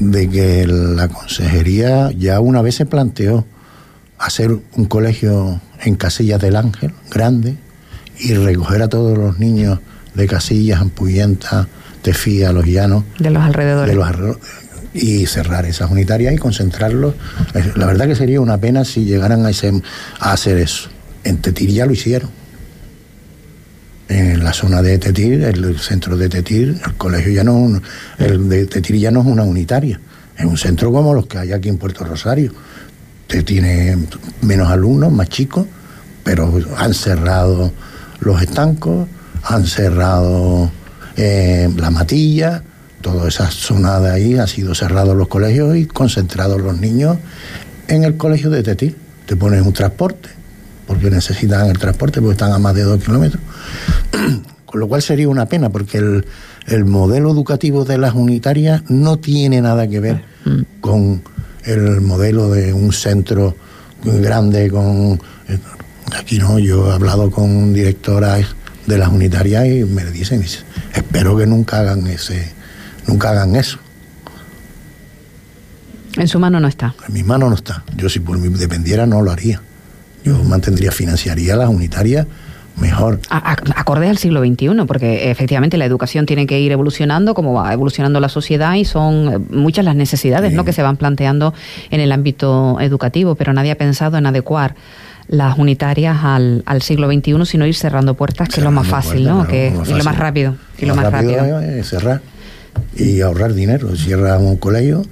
de 0.00 0.28
que 0.28 0.66
la 0.66 1.08
consejería 1.08 2.10
ya 2.16 2.40
una 2.40 2.62
vez 2.62 2.76
se 2.76 2.86
planteó 2.86 3.44
hacer 4.18 4.56
un 4.74 4.84
colegio 4.86 5.60
en 5.82 5.96
Casillas 5.96 6.40
del 6.40 6.56
Ángel, 6.56 6.92
grande, 7.10 7.56
y 8.20 8.34
recoger 8.34 8.82
a 8.82 8.88
todos 8.88 9.16
los 9.16 9.38
niños 9.38 9.78
de 10.14 10.26
Casillas, 10.26 10.80
Ampuyenta, 10.80 11.68
Tefía, 12.02 12.52
Los 12.52 12.66
Llanos, 12.66 13.04
de 13.18 13.30
los 13.30 13.42
alrededores. 13.42 13.88
de 13.90 13.96
los 13.96 14.06
arro- 14.08 14.38
y 14.94 15.26
cerrar 15.26 15.66
esas 15.66 15.90
unitarias 15.90 16.32
y 16.34 16.38
concentrarlos. 16.38 17.14
La 17.76 17.86
verdad 17.86 18.06
que 18.06 18.16
sería 18.16 18.40
una 18.40 18.58
pena 18.58 18.84
si 18.84 19.04
llegaran 19.04 19.44
a, 19.46 19.50
ese- 19.50 19.82
a 20.18 20.32
hacer 20.32 20.58
eso. 20.58 20.88
En 21.24 21.38
Tetir 21.38 21.70
ya 21.70 21.86
lo 21.86 21.92
hicieron. 21.92 22.30
En 24.08 24.42
la 24.42 24.54
zona 24.54 24.80
de 24.80 24.98
Tetir, 24.98 25.42
el 25.42 25.78
centro 25.78 26.16
de 26.16 26.30
Tetir, 26.30 26.80
el 26.84 26.94
colegio 26.94 27.30
ya 27.30 27.44
no, 27.44 27.80
el 28.18 28.48
de 28.48 28.64
Tetir 28.66 28.96
ya 28.96 29.10
no 29.10 29.20
es 29.20 29.26
una 29.26 29.42
unitaria, 29.42 30.00
es 30.36 30.44
un 30.46 30.56
centro 30.56 30.90
como 30.90 31.12
los 31.12 31.26
que 31.26 31.38
hay 31.38 31.52
aquí 31.52 31.68
en 31.68 31.76
Puerto 31.76 32.04
Rosario. 32.04 32.52
Te 33.26 33.42
tiene 33.42 33.98
menos 34.40 34.70
alumnos, 34.70 35.12
más 35.12 35.28
chicos, 35.28 35.66
pero 36.24 36.50
han 36.76 36.94
cerrado 36.94 37.70
los 38.20 38.40
estancos, 38.40 39.06
han 39.42 39.66
cerrado 39.66 40.70
eh, 41.16 41.68
la 41.76 41.90
matilla, 41.90 42.62
toda 43.00 43.28
esa 43.28 43.50
zona 43.50 44.00
de 44.00 44.10
ahí 44.10 44.38
ha 44.38 44.46
sido 44.46 44.74
cerrado 44.74 45.14
los 45.14 45.28
colegios 45.28 45.76
y 45.76 45.86
concentrados 45.86 46.60
los 46.60 46.78
niños 46.80 47.18
en 47.88 48.04
el 48.04 48.16
colegio 48.16 48.50
de 48.50 48.62
Tetir. 48.62 48.96
Te 49.26 49.36
pones 49.36 49.62
un 49.62 49.72
transporte, 49.72 50.28
porque 50.86 51.10
necesitan 51.10 51.66
el 51.68 51.78
transporte, 51.78 52.20
porque 52.20 52.32
están 52.32 52.52
a 52.52 52.58
más 52.58 52.74
de 52.74 52.82
dos 52.82 53.02
kilómetros. 53.02 53.42
Con 54.66 54.80
lo 54.80 54.88
cual 54.88 55.00
sería 55.00 55.28
una 55.28 55.46
pena, 55.46 55.70
porque 55.70 55.98
el, 55.98 56.26
el 56.66 56.84
modelo 56.84 57.30
educativo 57.30 57.84
de 57.84 57.98
las 57.98 58.14
unitarias 58.14 58.82
no 58.90 59.18
tiene 59.18 59.62
nada 59.62 59.88
que 59.88 60.00
ver 60.00 60.22
con 60.80 61.22
el 61.64 62.00
modelo 62.00 62.50
de 62.50 62.72
un 62.72 62.92
centro 62.92 63.56
grande 64.04 64.70
con... 64.70 65.20
Aquí 66.16 66.38
no, 66.38 66.58
yo 66.58 66.90
he 66.90 66.94
hablado 66.94 67.30
con 67.30 67.72
directoras 67.74 68.46
de 68.86 68.98
las 68.98 69.08
unitarias 69.10 69.66
y 69.66 69.84
me 69.84 70.04
dicen, 70.06 70.40
dice, 70.40 70.60
espero 70.94 71.36
que 71.36 71.46
nunca 71.46 71.80
hagan 71.80 72.06
ese, 72.06 72.52
nunca 73.06 73.30
hagan 73.30 73.56
eso. 73.56 73.78
En 76.16 76.26
su 76.28 76.38
mano 76.38 76.60
no 76.60 76.68
está. 76.68 76.94
En 77.06 77.14
mi 77.14 77.22
mano 77.22 77.48
no 77.48 77.54
está. 77.54 77.84
Yo 77.96 78.08
si 78.08 78.20
por 78.20 78.38
mí 78.38 78.48
dependiera 78.48 79.06
no 79.06 79.20
lo 79.20 79.30
haría. 79.30 79.60
Yo 80.24 80.42
mantendría, 80.44 80.90
financiaría 80.90 81.54
las 81.56 81.68
unitarias 81.68 82.26
mejor. 82.80 83.20
acorde 83.28 84.08
al 84.08 84.18
siglo 84.18 84.40
XXI, 84.40 84.84
porque 84.86 85.30
efectivamente 85.30 85.76
la 85.76 85.84
educación 85.84 86.26
tiene 86.26 86.46
que 86.46 86.60
ir 86.60 86.72
evolucionando 86.72 87.34
como 87.34 87.52
va 87.52 87.72
evolucionando 87.72 88.20
la 88.20 88.28
sociedad 88.28 88.74
y 88.74 88.84
son 88.84 89.32
eh, 89.32 89.38
muchas 89.50 89.84
las 89.84 89.96
necesidades 89.96 90.52
¿no? 90.52 90.64
que 90.64 90.72
se 90.72 90.82
van 90.82 90.96
planteando 90.96 91.54
en 91.90 92.00
el 92.00 92.12
ámbito 92.12 92.78
educativo, 92.80 93.34
pero 93.34 93.52
nadie 93.52 93.72
ha 93.72 93.76
pensado 93.76 94.16
en 94.16 94.26
adecuar 94.26 94.74
las 95.28 95.58
unitarias 95.58 96.18
al, 96.22 96.62
al 96.66 96.82
siglo 96.82 97.10
XXI, 97.10 97.44
sino 97.44 97.66
ir 97.66 97.74
cerrando 97.74 98.14
puertas, 98.14 98.48
que 98.48 98.60
es 98.60 98.64
lo 98.64 98.70
más 98.70 98.86
fácil, 98.86 99.24
¿no? 99.24 99.46
que 99.46 99.68
es 99.68 99.88
lo 99.88 100.04
más 100.04 100.16
rápido. 100.16 100.56
Y 100.78 100.86
lo 100.86 100.94
más, 100.94 101.12
rápido, 101.12 101.60
cerrar 101.82 102.22
y 102.96 103.20
ahorrar 103.20 103.54
dinero. 103.54 103.94
Cierra 103.96 104.38
un 104.38 104.56
colegio, 104.56 105.04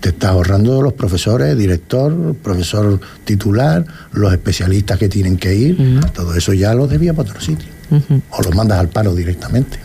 te 0.00 0.10
estás 0.10 0.30
ahorrando 0.30 0.80
los 0.82 0.92
profesores, 0.92 1.56
director, 1.56 2.34
profesor 2.36 3.00
titular, 3.24 3.84
los 4.12 4.32
especialistas 4.32 4.98
que 4.98 5.08
tienen 5.08 5.36
que 5.36 5.54
ir, 5.54 6.00
todo 6.14 6.34
eso 6.34 6.52
ya 6.52 6.74
lo 6.74 6.86
debía 6.86 7.14
para 7.14 7.30
otro 7.30 7.40
sitio. 7.40 7.68
O 8.30 8.42
los 8.42 8.54
mandas 8.54 8.78
al 8.78 8.88
paro 8.88 9.14
directamente. 9.14 9.78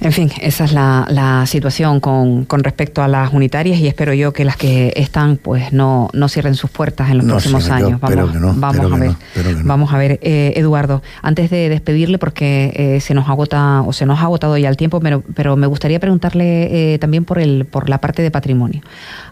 En 0.00 0.12
fin, 0.12 0.30
esa 0.40 0.64
es 0.64 0.72
la, 0.72 1.44
situación 1.46 2.00
con, 2.00 2.46
respecto 2.48 3.02
a 3.02 3.08
las 3.08 3.32
unitarias 3.32 3.80
y 3.80 3.88
espero 3.88 4.14
yo 4.14 4.32
que 4.32 4.44
las 4.44 4.56
que 4.56 4.92
están 4.96 5.36
pues 5.36 5.72
no, 5.72 6.08
no 6.12 6.28
cierren 6.28 6.54
sus 6.54 6.70
puertas 6.70 7.10
en 7.10 7.18
los 7.18 7.26
próximos 7.26 7.68
años. 7.70 8.00
vamos, 8.00 8.56
vamos, 8.56 8.92
a 8.92 8.96
ver, 8.96 9.12
vamos 9.64 9.92
a 9.92 9.98
ver, 9.98 10.18
Eduardo, 10.22 11.02
antes 11.22 11.50
de 11.50 11.68
despedirle 11.68 12.18
porque 12.18 12.72
eh, 12.74 13.00
se 13.00 13.14
nos 13.14 13.28
agota 13.28 13.82
o 13.82 13.92
se 13.92 14.06
nos 14.06 14.20
ha 14.20 14.22
agotado 14.22 14.56
ya 14.56 14.68
el 14.68 14.76
tiempo, 14.76 15.00
pero, 15.00 15.22
pero 15.34 15.56
me 15.56 15.66
gustaría 15.66 15.98
preguntarle 15.98 16.94
eh, 16.94 16.98
también 16.98 17.24
por 17.24 17.38
el 17.38 17.64
por 17.64 17.88
la 17.88 18.00
parte 18.00 18.22
de 18.22 18.30
patrimonio. 18.30 18.82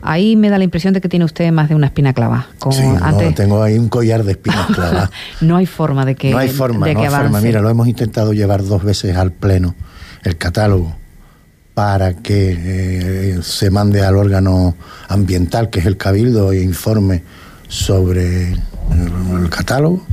Ahí 0.03 0.37
me 0.37 0.51
da 0.51 0.59
la 0.59 0.65
impresión 0.65 0.95
de 0.95 1.01
que 1.01 1.09
tiene 1.09 1.25
usted 1.25 1.51
más 1.53 1.69
de 1.69 1.75
una 1.75 1.87
espina 1.87 2.13
clava. 2.13 2.49
sí, 2.71 2.83
antes... 3.03 3.35
tengo 3.35 3.63
ahí 3.63 3.79
un 3.79 3.89
collar 3.89 4.25
de 4.25 4.33
espinas 4.33 4.67
clavadas. 4.75 5.11
no 5.41 5.57
hay 5.57 5.67
forma 5.67 6.05
de 6.05 6.15
que 6.15 6.31
no 6.31 6.39
hay 6.39 6.49
forma, 6.49 6.87
no 6.93 7.01
hay 7.01 7.09
forma. 7.09 7.41
Mira, 7.41 7.61
lo 7.61 7.71
hemos 7.71 7.87
intentado 7.87 8.33
llevar 8.33 8.65
dos 8.65 8.83
veces 8.83 9.17
al 9.17 9.33
pleno 9.33 9.75
el 10.25 10.37
catálogo 10.37 10.97
para 11.77 12.15
que 12.15 12.57
eh, 12.57 13.39
se 13.43 13.71
mande 13.71 14.03
al 14.03 14.17
órgano 14.17 14.75
ambiental, 15.09 15.69
que 15.69 15.81
es 15.81 15.87
el 15.87 15.99
cabildo, 15.99 16.53
e 16.53 16.63
informe 16.63 17.23
sobre 17.69 18.53
el, 18.53 19.51
catálogo. 19.51 20.07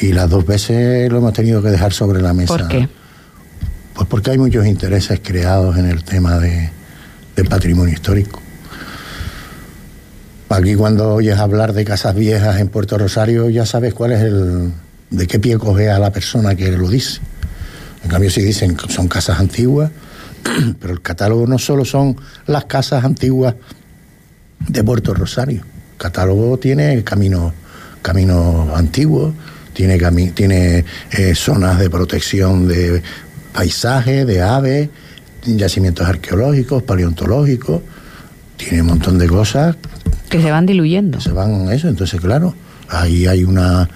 Y 0.00 0.12
las 0.12 0.30
dos 0.30 0.46
veces 0.46 1.10
lo 1.12 1.18
hemos 1.18 1.34
tenido 1.34 1.62
que 1.62 1.68
dejar 1.68 1.92
sobre 1.92 2.22
la 2.22 2.32
mesa. 2.32 2.56
¿Por 2.56 2.68
qué? 2.68 2.88
Pues 3.94 4.08
porque 4.08 4.30
hay 4.30 4.38
muchos 4.38 4.64
intereses 4.64 5.20
creados 5.22 5.76
en 5.76 5.90
el 5.90 6.04
tema 6.04 6.38
de, 6.38 6.70
del 7.36 7.48
patrimonio 7.48 7.92
histórico. 7.92 8.40
Aquí 10.48 10.74
cuando 10.74 11.14
oyes 11.14 11.38
hablar 11.38 11.74
de 11.74 11.84
casas 11.84 12.14
viejas 12.14 12.58
en 12.60 12.68
Puerto 12.68 12.96
Rosario 12.96 13.50
ya 13.50 13.66
sabes 13.66 13.92
cuál 13.92 14.12
es 14.12 14.22
el... 14.22 14.72
de 15.10 15.26
qué 15.26 15.38
pie 15.38 15.58
coge 15.58 15.90
a 15.90 15.98
la 15.98 16.10
persona 16.12 16.54
que 16.54 16.72
lo 16.72 16.88
dice. 16.88 17.20
En 18.02 18.10
cambio, 18.10 18.30
si 18.30 18.42
dicen 18.42 18.76
que 18.76 18.92
son 18.92 19.08
casas 19.08 19.40
antiguas, 19.40 19.90
pero 20.80 20.92
el 20.92 21.00
catálogo 21.02 21.46
no 21.46 21.58
solo 21.58 21.84
son 21.84 22.16
las 22.46 22.64
casas 22.64 23.04
antiguas 23.04 23.54
de 24.66 24.84
Puerto 24.84 25.14
Rosario. 25.14 25.62
El 25.92 25.98
catálogo 25.98 26.58
tiene 26.58 27.02
caminos, 27.04 27.52
caminos 28.02 28.68
antiguos, 28.76 29.34
tiene, 29.72 29.98
tiene 30.32 30.84
eh, 31.12 31.34
zonas 31.34 31.78
de 31.78 31.90
protección 31.90 32.66
de 32.68 33.02
paisaje, 33.52 34.24
de 34.24 34.42
aves, 34.42 34.88
yacimientos 35.44 36.06
arqueológicos, 36.06 36.82
paleontológicos, 36.82 37.82
tiene 38.56 38.82
un 38.82 38.88
montón 38.88 39.18
de 39.18 39.28
cosas. 39.28 39.76
Que 40.28 40.42
se 40.42 40.50
van 40.50 40.66
diluyendo. 40.66 41.20
Se 41.20 41.30
van 41.30 41.70
eso, 41.72 41.88
entonces 41.88 42.20
claro, 42.20 42.54
ahí 42.88 43.26
hay 43.26 43.44
una 43.44 43.88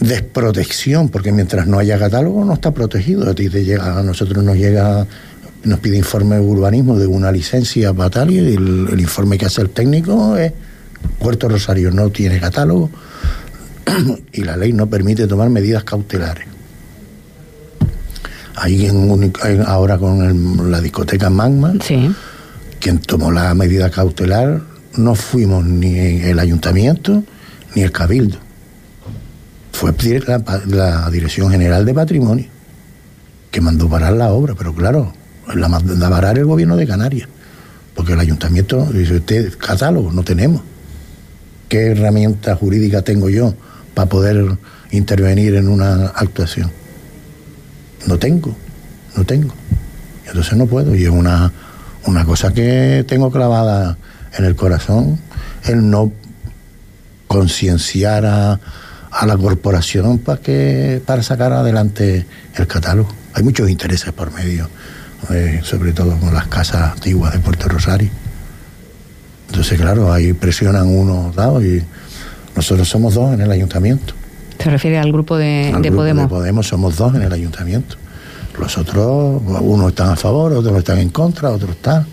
desprotección, 0.00 1.10
porque 1.10 1.30
mientras 1.30 1.66
no 1.66 1.78
haya 1.78 1.98
catálogo 1.98 2.44
no 2.44 2.54
está 2.54 2.72
protegido. 2.72 3.28
A 3.28 3.34
ti 3.34 3.48
te 3.48 3.64
llega, 3.64 3.98
a 3.98 4.02
nosotros 4.02 4.42
nos 4.42 4.56
llega, 4.56 5.06
nos 5.62 5.78
pide 5.78 5.98
informe 5.98 6.36
de 6.36 6.42
urbanismo 6.42 6.98
de 6.98 7.06
una 7.06 7.30
licencia 7.30 7.92
para 7.92 8.10
tal 8.10 8.30
y 8.30 8.38
el, 8.38 8.98
informe 8.98 9.38
que 9.38 9.46
hace 9.46 9.60
el 9.60 9.70
técnico 9.70 10.36
es 10.36 10.52
Puerto 11.18 11.48
Rosario 11.48 11.90
no 11.90 12.10
tiene 12.10 12.40
catálogo 12.40 12.90
y 14.32 14.42
la 14.42 14.56
ley 14.56 14.72
no 14.72 14.88
permite 14.88 15.26
tomar 15.26 15.50
medidas 15.50 15.84
cautelares. 15.84 16.46
Ahí 18.56 18.86
en 18.86 19.32
ahora 19.66 19.96
con 19.96 20.70
la 20.70 20.80
discoteca 20.80 21.30
Magma, 21.30 21.74
quien 22.78 22.98
tomó 22.98 23.30
la 23.30 23.54
medida 23.54 23.90
cautelar 23.90 24.60
no 24.96 25.14
fuimos 25.14 25.64
ni 25.64 25.96
el 25.96 26.38
ayuntamiento 26.38 27.22
ni 27.74 27.82
el 27.82 27.92
cabildo 27.92 28.38
fue 29.80 29.94
la, 30.66 31.08
Dirección 31.10 31.50
General 31.50 31.86
de 31.86 31.94
Patrimonio 31.94 32.46
que 33.50 33.62
mandó 33.62 33.88
parar 33.88 34.12
la 34.12 34.30
obra, 34.30 34.54
pero 34.54 34.74
claro, 34.74 35.14
la 35.54 35.68
mandó 35.68 35.98
parar 36.10 36.36
el 36.36 36.44
gobierno 36.44 36.76
de 36.76 36.86
Canarias, 36.86 37.28
porque 37.94 38.12
el 38.12 38.20
ayuntamiento 38.20 38.84
dice, 38.92 39.14
usted, 39.14 39.56
catálogo, 39.56 40.12
no 40.12 40.22
tenemos. 40.22 40.60
¿Qué 41.70 41.92
herramienta 41.92 42.54
jurídica 42.56 43.00
tengo 43.00 43.30
yo 43.30 43.54
para 43.94 44.06
poder 44.06 44.58
intervenir 44.90 45.54
en 45.54 45.68
una 45.68 46.08
actuación? 46.08 46.70
No 48.06 48.18
tengo, 48.18 48.54
no 49.16 49.24
tengo. 49.24 49.54
Entonces 50.26 50.58
no 50.58 50.66
puedo. 50.66 50.94
Y 50.94 51.04
es 51.04 51.10
una, 51.10 51.50
una 52.04 52.26
cosa 52.26 52.52
que 52.52 53.04
tengo 53.08 53.30
clavada 53.30 53.96
en 54.36 54.44
el 54.44 54.54
corazón, 54.56 55.18
el 55.64 55.88
no 55.88 56.12
concienciar 57.26 58.26
a, 58.26 58.60
a 59.10 59.26
la 59.26 59.36
corporación 59.36 60.18
para 60.18 60.40
que 60.40 61.02
para 61.04 61.22
sacar 61.22 61.52
adelante 61.52 62.26
el 62.56 62.66
catálogo. 62.66 63.10
Hay 63.34 63.42
muchos 63.42 63.68
intereses 63.68 64.12
por 64.12 64.32
medio, 64.32 64.68
eh, 65.30 65.60
sobre 65.62 65.92
todo 65.92 66.16
con 66.18 66.32
las 66.34 66.46
casas 66.48 66.92
antiguas 66.92 67.32
de 67.32 67.38
Puerto 67.40 67.68
Rosario. 67.68 68.10
Entonces, 69.48 69.80
claro, 69.80 70.12
ahí 70.12 70.32
presionan 70.32 70.86
unos 70.86 71.34
dados 71.34 71.64
y 71.64 71.82
nosotros 72.54 72.88
somos 72.88 73.14
dos 73.14 73.34
en 73.34 73.40
el 73.40 73.50
ayuntamiento. 73.50 74.14
¿Se 74.62 74.70
refiere 74.70 74.98
al 74.98 75.10
grupo 75.10 75.36
de, 75.36 75.74
de 75.80 75.90
Podemos? 75.92 76.24
De 76.24 76.28
Podemos 76.28 76.68
somos 76.68 76.96
dos 76.96 77.14
en 77.14 77.22
el 77.22 77.32
ayuntamiento. 77.32 77.96
Los 78.58 78.76
otros, 78.78 79.42
unos 79.60 79.88
están 79.88 80.10
a 80.10 80.16
favor, 80.16 80.52
otros 80.52 80.78
están 80.78 80.98
en 80.98 81.08
contra, 81.10 81.50
otros 81.50 81.70
están. 81.70 82.06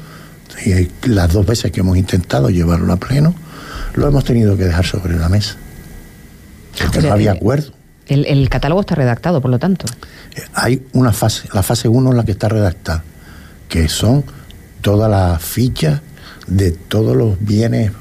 Y 0.66 0.90
las 1.10 1.34
dos 1.34 1.46
veces 1.46 1.72
que 1.72 1.82
hemos 1.82 1.98
intentado 1.98 2.50
llevarlo 2.50 2.92
a 2.94 2.98
pleno, 2.98 3.36
lo 3.96 4.08
hemos 4.08 4.24
tenido 4.24 4.56
que 4.58 4.64
dejar 4.64 4.86
sobre 4.86 5.18
la 5.18 5.30
mesa. 5.30 5.58
Porque 6.78 7.02
no 7.02 7.14
había 7.14 7.32
acuerdo. 7.32 7.72
El, 8.08 8.50
catálogo 8.50 8.82
está 8.82 8.96
redactado, 8.96 9.42
por 9.42 9.52
lo 9.52 9.60
tanto. 9.60 9.86
Hay 10.54 10.86
una 10.94 11.12
fase, 11.12 11.50
la 11.54 11.62
fase 11.62 11.90
1 11.90 12.12
en 12.12 12.18
la 12.18 12.24
que 12.24 12.32
está 12.32 12.48
redactada, 12.48 13.04
que 13.68 13.90
son 13.90 14.24
todas 14.82 15.12
las 15.12 15.42
fichas 15.42 16.02
de 16.48 16.72
todos 16.72 17.18
los 17.18 17.38
bienes 17.40 17.92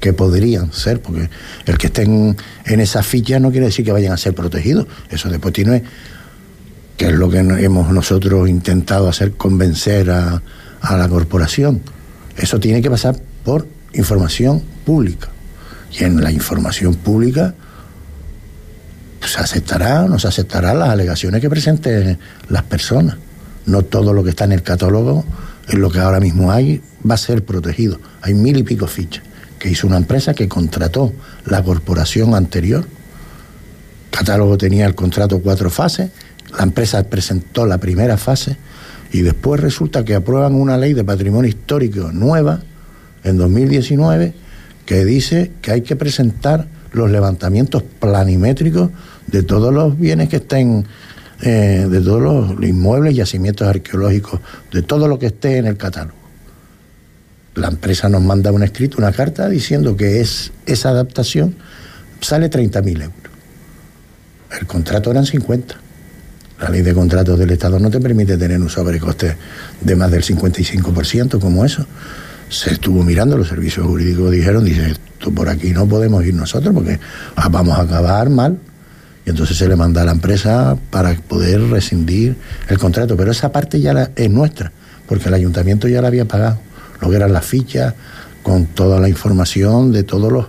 que 0.00 0.12
podrían 0.12 0.72
ser, 0.72 1.00
porque 1.00 1.30
el 1.64 1.78
que 1.78 1.86
estén 1.86 2.36
en 2.66 2.80
esa 2.80 3.02
ficha 3.02 3.40
no 3.40 3.50
quiere 3.50 3.66
decir 3.66 3.84
que 3.84 3.92
vayan 3.92 4.12
a 4.12 4.18
ser 4.18 4.34
protegidos. 4.34 4.86
Eso 5.08 5.30
después 5.30 5.54
tiene, 5.54 5.82
que 6.98 7.06
es 7.06 7.14
lo 7.14 7.30
que 7.30 7.38
hemos 7.38 7.90
nosotros 7.90 8.46
intentado 8.50 9.08
hacer, 9.08 9.32
convencer 9.32 10.10
a, 10.10 10.42
a 10.82 10.96
la 10.98 11.08
corporación. 11.08 11.80
Eso 12.36 12.60
tiene 12.60 12.82
que 12.82 12.90
pasar 12.90 13.18
por 13.44 13.66
información 13.94 14.62
pública. 14.84 15.28
Y 15.98 16.04
en 16.04 16.22
la 16.22 16.30
información 16.30 16.94
pública 16.96 17.54
se 19.26 19.40
aceptará 19.40 20.04
o 20.04 20.08
no 20.08 20.18
se 20.18 20.28
aceptará 20.28 20.74
las 20.74 20.90
alegaciones 20.90 21.40
que 21.40 21.50
presenten 21.50 22.18
las 22.48 22.62
personas. 22.64 23.16
No 23.66 23.82
todo 23.82 24.12
lo 24.12 24.22
que 24.22 24.30
está 24.30 24.44
en 24.44 24.52
el 24.52 24.62
catálogo, 24.62 25.24
en 25.68 25.80
lo 25.80 25.90
que 25.90 25.98
ahora 25.98 26.20
mismo 26.20 26.52
hay, 26.52 26.80
va 27.08 27.14
a 27.14 27.18
ser 27.18 27.44
protegido. 27.44 27.98
Hay 28.22 28.34
mil 28.34 28.56
y 28.56 28.62
pico 28.62 28.86
fichas 28.86 29.24
que 29.58 29.70
hizo 29.70 29.86
una 29.86 29.96
empresa 29.96 30.34
que 30.34 30.48
contrató 30.48 31.12
la 31.46 31.62
corporación 31.62 32.34
anterior. 32.34 32.84
El 32.84 34.18
catálogo 34.18 34.56
tenía 34.56 34.86
el 34.86 34.94
contrato 34.94 35.40
cuatro 35.40 35.70
fases, 35.70 36.10
la 36.56 36.62
empresa 36.62 37.02
presentó 37.04 37.66
la 37.66 37.78
primera 37.78 38.16
fase 38.16 38.56
y 39.12 39.22
después 39.22 39.60
resulta 39.60 40.04
que 40.04 40.14
aprueban 40.14 40.54
una 40.54 40.76
ley 40.76 40.92
de 40.92 41.04
patrimonio 41.04 41.48
histórico 41.48 42.12
nueva 42.12 42.60
en 43.24 43.36
2019 43.36 44.34
que 44.84 45.04
dice 45.04 45.52
que 45.60 45.72
hay 45.72 45.82
que 45.82 45.96
presentar 45.96 46.68
los 46.96 47.10
levantamientos 47.10 47.82
planimétricos 47.82 48.90
de 49.26 49.42
todos 49.42 49.72
los 49.72 49.98
bienes 49.98 50.28
que 50.28 50.36
estén, 50.36 50.86
eh, 51.42 51.86
de 51.88 52.00
todos 52.00 52.22
los 52.22 52.68
inmuebles, 52.68 53.14
yacimientos 53.14 53.68
arqueológicos, 53.68 54.40
de 54.72 54.82
todo 54.82 55.08
lo 55.08 55.18
que 55.18 55.26
esté 55.26 55.58
en 55.58 55.66
el 55.66 55.76
catálogo. 55.76 56.16
La 57.54 57.68
empresa 57.68 58.08
nos 58.08 58.22
manda 58.22 58.52
un 58.52 58.62
escrito, 58.62 58.98
una 58.98 59.12
carta 59.12 59.48
diciendo 59.48 59.96
que 59.96 60.20
es 60.20 60.52
esa 60.66 60.90
adaptación 60.90 61.56
sale 62.20 62.50
30.000 62.50 63.02
euros. 63.02 63.16
El 64.58 64.66
contrato 64.66 65.10
eran 65.10 65.26
50. 65.26 65.76
La 66.60 66.70
ley 66.70 66.82
de 66.82 66.94
contratos 66.94 67.38
del 67.38 67.50
Estado 67.50 67.78
no 67.78 67.90
te 67.90 68.00
permite 68.00 68.38
tener 68.38 68.60
un 68.60 68.70
sobrecoste 68.70 69.36
de 69.80 69.96
más 69.96 70.10
del 70.10 70.22
55% 70.22 71.38
como 71.38 71.64
eso. 71.64 71.86
Se 72.48 72.72
estuvo 72.72 73.02
mirando, 73.02 73.36
los 73.36 73.48
servicios 73.48 73.86
jurídicos 73.86 74.30
dijeron, 74.30 74.64
dice, 74.64 74.90
esto 74.90 75.30
por 75.30 75.48
aquí 75.48 75.70
no 75.70 75.86
podemos 75.86 76.24
ir 76.24 76.34
nosotros 76.34 76.74
porque 76.74 76.98
vamos 77.50 77.78
a 77.78 77.82
acabar 77.82 78.30
mal. 78.30 78.58
Y 79.24 79.30
entonces 79.30 79.56
se 79.56 79.66
le 79.66 79.74
manda 79.74 80.02
a 80.02 80.04
la 80.04 80.12
empresa 80.12 80.76
para 80.90 81.12
poder 81.14 81.60
rescindir 81.62 82.36
el 82.68 82.78
contrato. 82.78 83.16
Pero 83.16 83.32
esa 83.32 83.50
parte 83.50 83.80
ya 83.80 84.10
es 84.14 84.30
nuestra, 84.30 84.70
porque 85.08 85.28
el 85.28 85.34
ayuntamiento 85.34 85.88
ya 85.88 86.00
la 86.00 86.08
había 86.08 86.26
pagado. 86.26 86.60
Lo 87.00 87.10
que 87.10 87.16
eran 87.16 87.32
las 87.32 87.44
fichas, 87.44 87.94
con 88.44 88.66
toda 88.66 89.00
la 89.00 89.08
información 89.08 89.90
de 89.90 90.04
todos 90.04 90.30
los 90.30 90.46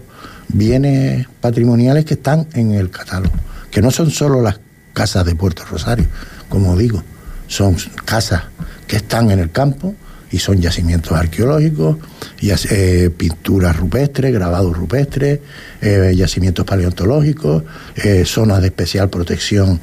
bienes 0.49 1.27
patrimoniales 1.41 2.05
que 2.05 2.13
están 2.13 2.47
en 2.53 2.71
el 2.73 2.91
catálogo. 2.91 3.33
Que 3.71 3.81
no 3.81 3.89
son 3.89 4.11
solo 4.11 4.43
las 4.43 4.59
casas 4.93 5.25
de 5.25 5.33
Puerto 5.33 5.63
Rosario, 5.65 6.05
como 6.47 6.77
digo, 6.77 7.01
son 7.47 7.75
casas 8.05 8.43
que 8.85 8.97
están 8.97 9.31
en 9.31 9.39
el 9.39 9.51
campo 9.51 9.95
y 10.31 10.39
son 10.39 10.61
yacimientos 10.61 11.13
arqueológicos, 11.13 11.97
eh, 12.41 13.09
pinturas 13.15 13.77
rupestres, 13.77 14.33
grabados 14.33 14.75
rupestres, 14.75 15.39
eh, 15.81 16.13
yacimientos 16.15 16.65
paleontológicos, 16.65 17.63
eh, 17.95 18.23
zonas 18.25 18.61
de 18.61 18.67
especial 18.67 19.09
protección 19.09 19.79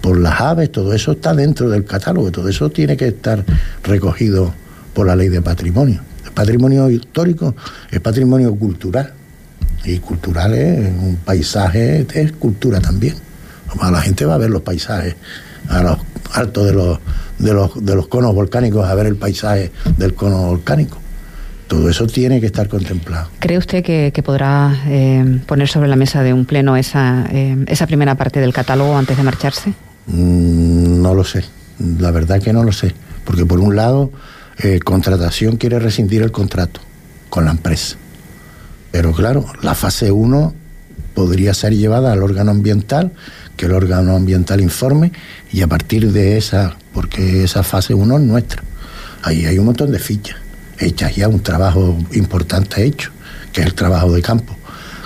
por 0.00 0.18
las 0.18 0.40
aves, 0.40 0.72
todo 0.72 0.94
eso 0.94 1.12
está 1.12 1.34
dentro 1.34 1.68
del 1.68 1.84
catálogo, 1.84 2.30
todo 2.30 2.48
eso 2.48 2.70
tiene 2.70 2.96
que 2.96 3.08
estar 3.08 3.44
recogido 3.82 4.54
por 4.94 5.06
la 5.06 5.16
ley 5.16 5.28
de 5.28 5.42
patrimonio. 5.42 6.00
El 6.24 6.32
patrimonio 6.32 6.88
histórico 6.90 7.54
es 7.90 8.00
patrimonio 8.00 8.54
cultural 8.54 9.12
y 9.84 9.98
cultural 9.98 10.54
es 10.54 10.78
un 10.78 11.16
paisaje, 11.24 12.06
es 12.14 12.32
cultura 12.32 12.80
también. 12.80 13.16
La 13.80 14.00
gente 14.00 14.24
va 14.24 14.34
a 14.34 14.38
ver 14.38 14.50
los 14.50 14.62
paisajes 14.62 15.16
a 15.68 15.82
los 15.82 15.98
altos 16.32 16.66
de 16.66 16.72
los 16.72 16.98
de 17.38 17.52
los, 17.52 17.84
de 17.84 17.94
los 17.94 18.06
conos 18.06 18.34
volcánicos 18.34 18.88
a 18.88 18.94
ver 18.94 19.06
el 19.06 19.16
paisaje 19.16 19.72
del 19.96 20.14
cono 20.14 20.46
volcánico. 20.46 20.98
Todo 21.66 21.88
eso 21.88 22.06
tiene 22.06 22.40
que 22.40 22.46
estar 22.46 22.68
contemplado. 22.68 23.28
¿Cree 23.38 23.58
usted 23.58 23.82
que, 23.82 24.22
podrá 24.22 24.82
eh, 24.86 25.40
poner 25.46 25.68
sobre 25.68 25.88
la 25.88 25.96
mesa 25.96 26.22
de 26.22 26.32
un 26.32 26.44
pleno 26.44 26.76
esa, 26.76 27.26
eh, 27.32 27.56
esa 27.66 27.86
primera 27.86 28.14
parte 28.14 28.40
del 28.40 28.52
catálogo 28.52 28.96
antes 28.96 29.16
de 29.16 29.22
marcharse? 29.22 29.70
Mm, 30.06 31.00
no 31.00 31.14
lo 31.14 31.24
sé, 31.24 31.44
la 31.98 32.10
verdad 32.10 32.42
que 32.42 32.52
no 32.52 32.62
lo 32.62 32.72
sé, 32.72 32.94
porque 33.24 33.46
por 33.46 33.58
un 33.60 33.74
lado, 33.74 34.10
eh, 34.58 34.80
contratación 34.80 35.56
quiere 35.56 35.78
rescindir 35.78 36.22
el 36.22 36.30
contrato 36.30 36.80
con 37.30 37.46
la 37.46 37.52
empresa, 37.52 37.96
pero 38.90 39.12
claro, 39.12 39.46
la 39.62 39.74
fase 39.74 40.12
1 40.12 40.54
podría 41.14 41.54
ser 41.54 41.74
llevada 41.74 42.12
al 42.12 42.22
órgano 42.22 42.50
ambiental, 42.50 43.12
que 43.62 43.66
el 43.66 43.74
órgano 43.74 44.16
ambiental 44.16 44.60
informe 44.60 45.12
y 45.52 45.62
a 45.62 45.68
partir 45.68 46.10
de 46.10 46.36
esa 46.36 46.76
porque 46.92 47.44
esa 47.44 47.62
fase 47.62 47.94
1 47.94 48.18
es 48.18 48.24
nuestra. 48.24 48.60
Ahí 49.22 49.46
hay 49.46 49.56
un 49.56 49.66
montón 49.66 49.92
de 49.92 50.00
fichas 50.00 50.34
hechas 50.80 51.14
ya, 51.14 51.28
un 51.28 51.44
trabajo 51.44 51.96
importante 52.10 52.84
hecho, 52.84 53.12
que 53.52 53.60
es 53.60 53.68
el 53.68 53.74
trabajo 53.74 54.10
de 54.10 54.20
campo. 54.20 54.56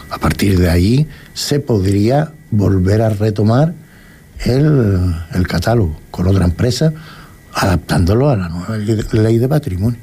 A 0.09 0.17
partir 0.17 0.59
de 0.59 0.71
ahí 0.71 1.07
se 1.35 1.61
podría 1.61 2.33
volver 2.51 3.03
a 3.03 3.11
retomar 3.11 3.75
el, 4.47 5.15
el 5.35 5.47
catálogo 5.47 6.01
con 6.11 6.27
otra 6.27 6.47
empresa, 6.47 6.95
adaptándolo 7.53 8.31
a 8.31 8.37
la 8.37 8.49
nueva 8.49 8.79
ley 8.79 9.37
de 9.37 9.49
patrimonio. 9.49 10.01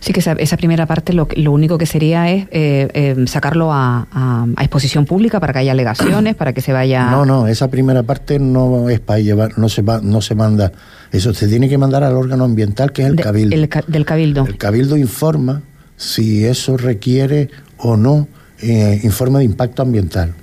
Sí, 0.00 0.12
que 0.12 0.20
esa, 0.20 0.32
esa, 0.32 0.56
primera 0.56 0.86
parte 0.86 1.12
lo, 1.12 1.28
lo 1.36 1.52
único 1.52 1.78
que 1.78 1.86
sería 1.86 2.30
es 2.30 2.44
eh, 2.50 2.88
eh, 2.94 3.24
sacarlo 3.26 3.72
a, 3.72 4.06
a, 4.10 4.62
exposición 4.62 5.06
pública 5.06 5.40
para 5.40 5.52
que 5.52 5.60
haya 5.60 5.72
alegaciones, 5.72 6.34
para 6.34 6.52
que 6.52 6.60
se 6.60 6.72
vaya. 6.72 7.10
No, 7.10 7.24
no, 7.24 7.46
esa 7.46 7.68
primera 7.70 8.02
parte 8.02 8.38
no 8.38 8.88
es 8.88 9.00
para 9.00 9.20
llevar, 9.20 9.58
no 9.58 9.68
se 9.68 9.82
va, 9.82 10.00
no 10.02 10.20
se 10.20 10.34
manda. 10.34 10.72
Eso 11.12 11.32
se 11.32 11.48
tiene 11.48 11.68
que 11.68 11.78
mandar 11.78 12.02
al 12.02 12.14
órgano 12.14 12.44
ambiental 12.44 12.92
que 12.92 13.02
es 13.02 13.08
el 13.08 13.16
cabildo. 13.16 13.54
El, 13.54 13.70
del 13.86 14.04
cabildo. 14.04 14.44
El 14.46 14.56
cabildo 14.56 14.96
informa 14.96 15.62
si 15.96 16.44
eso 16.44 16.76
requiere 16.76 17.48
o 17.78 17.96
no 17.96 18.28
eh, 18.60 19.00
informe 19.02 19.40
de 19.40 19.44
impacto 19.44 19.82
ambiental. 19.82 20.34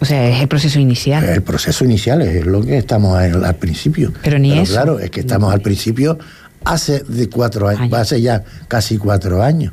O 0.00 0.06
sea, 0.06 0.28
es 0.30 0.40
el 0.40 0.48
proceso 0.48 0.78
inicial. 0.78 1.24
El 1.24 1.42
proceso 1.42 1.84
inicial 1.84 2.22
es 2.22 2.46
lo 2.46 2.62
que 2.62 2.78
estamos 2.78 3.18
al 3.18 3.56
principio. 3.56 4.12
Pero 4.22 4.38
ni 4.38 4.58
eso. 4.58 4.72
Claro, 4.72 4.98
es 4.98 5.10
que 5.10 5.20
estamos 5.20 5.52
al 5.52 5.60
principio 5.60 6.18
hace 6.64 7.00
de 7.00 7.28
cuatro 7.28 7.68
años, 7.68 7.92
hace 7.92 8.20
ya 8.20 8.44
casi 8.68 8.98
cuatro 8.98 9.42
años. 9.42 9.72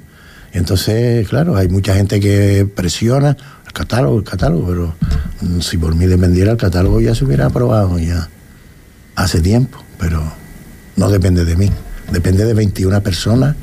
Entonces, 0.53 1.27
claro, 1.27 1.55
hay 1.55 1.67
mucha 1.67 1.93
gente 1.93 2.19
que 2.19 2.67
presiona 2.73 3.37
el 3.65 3.73
catálogo, 3.73 4.17
el 4.17 4.23
catálogo, 4.23 4.67
pero 4.67 4.95
mm, 5.41 5.59
si 5.61 5.77
por 5.77 5.95
mí 5.95 6.05
dependiera 6.05 6.51
el 6.51 6.57
catálogo 6.57 7.01
ya 7.01 7.13
se 7.13 7.25
hubiera 7.25 7.47
aprobado 7.47 7.99
ya 7.99 8.29
hace 9.15 9.41
tiempo, 9.41 9.83
pero 9.99 10.23
no 10.95 11.09
depende 11.09 11.45
de 11.45 11.55
mí, 11.55 11.71
depende 12.11 12.45
de 12.45 12.53
21 12.53 13.01
personas 13.01 13.55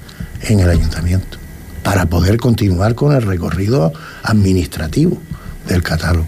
en 0.43 0.61
el 0.61 0.71
ayuntamiento 0.71 1.39
para 1.83 2.07
poder 2.07 2.39
continuar 2.39 2.95
con 2.95 3.15
el 3.15 3.23
recorrido 3.23 3.93
administrativo 4.23 5.21
del 5.69 5.83
catálogo. 5.83 6.27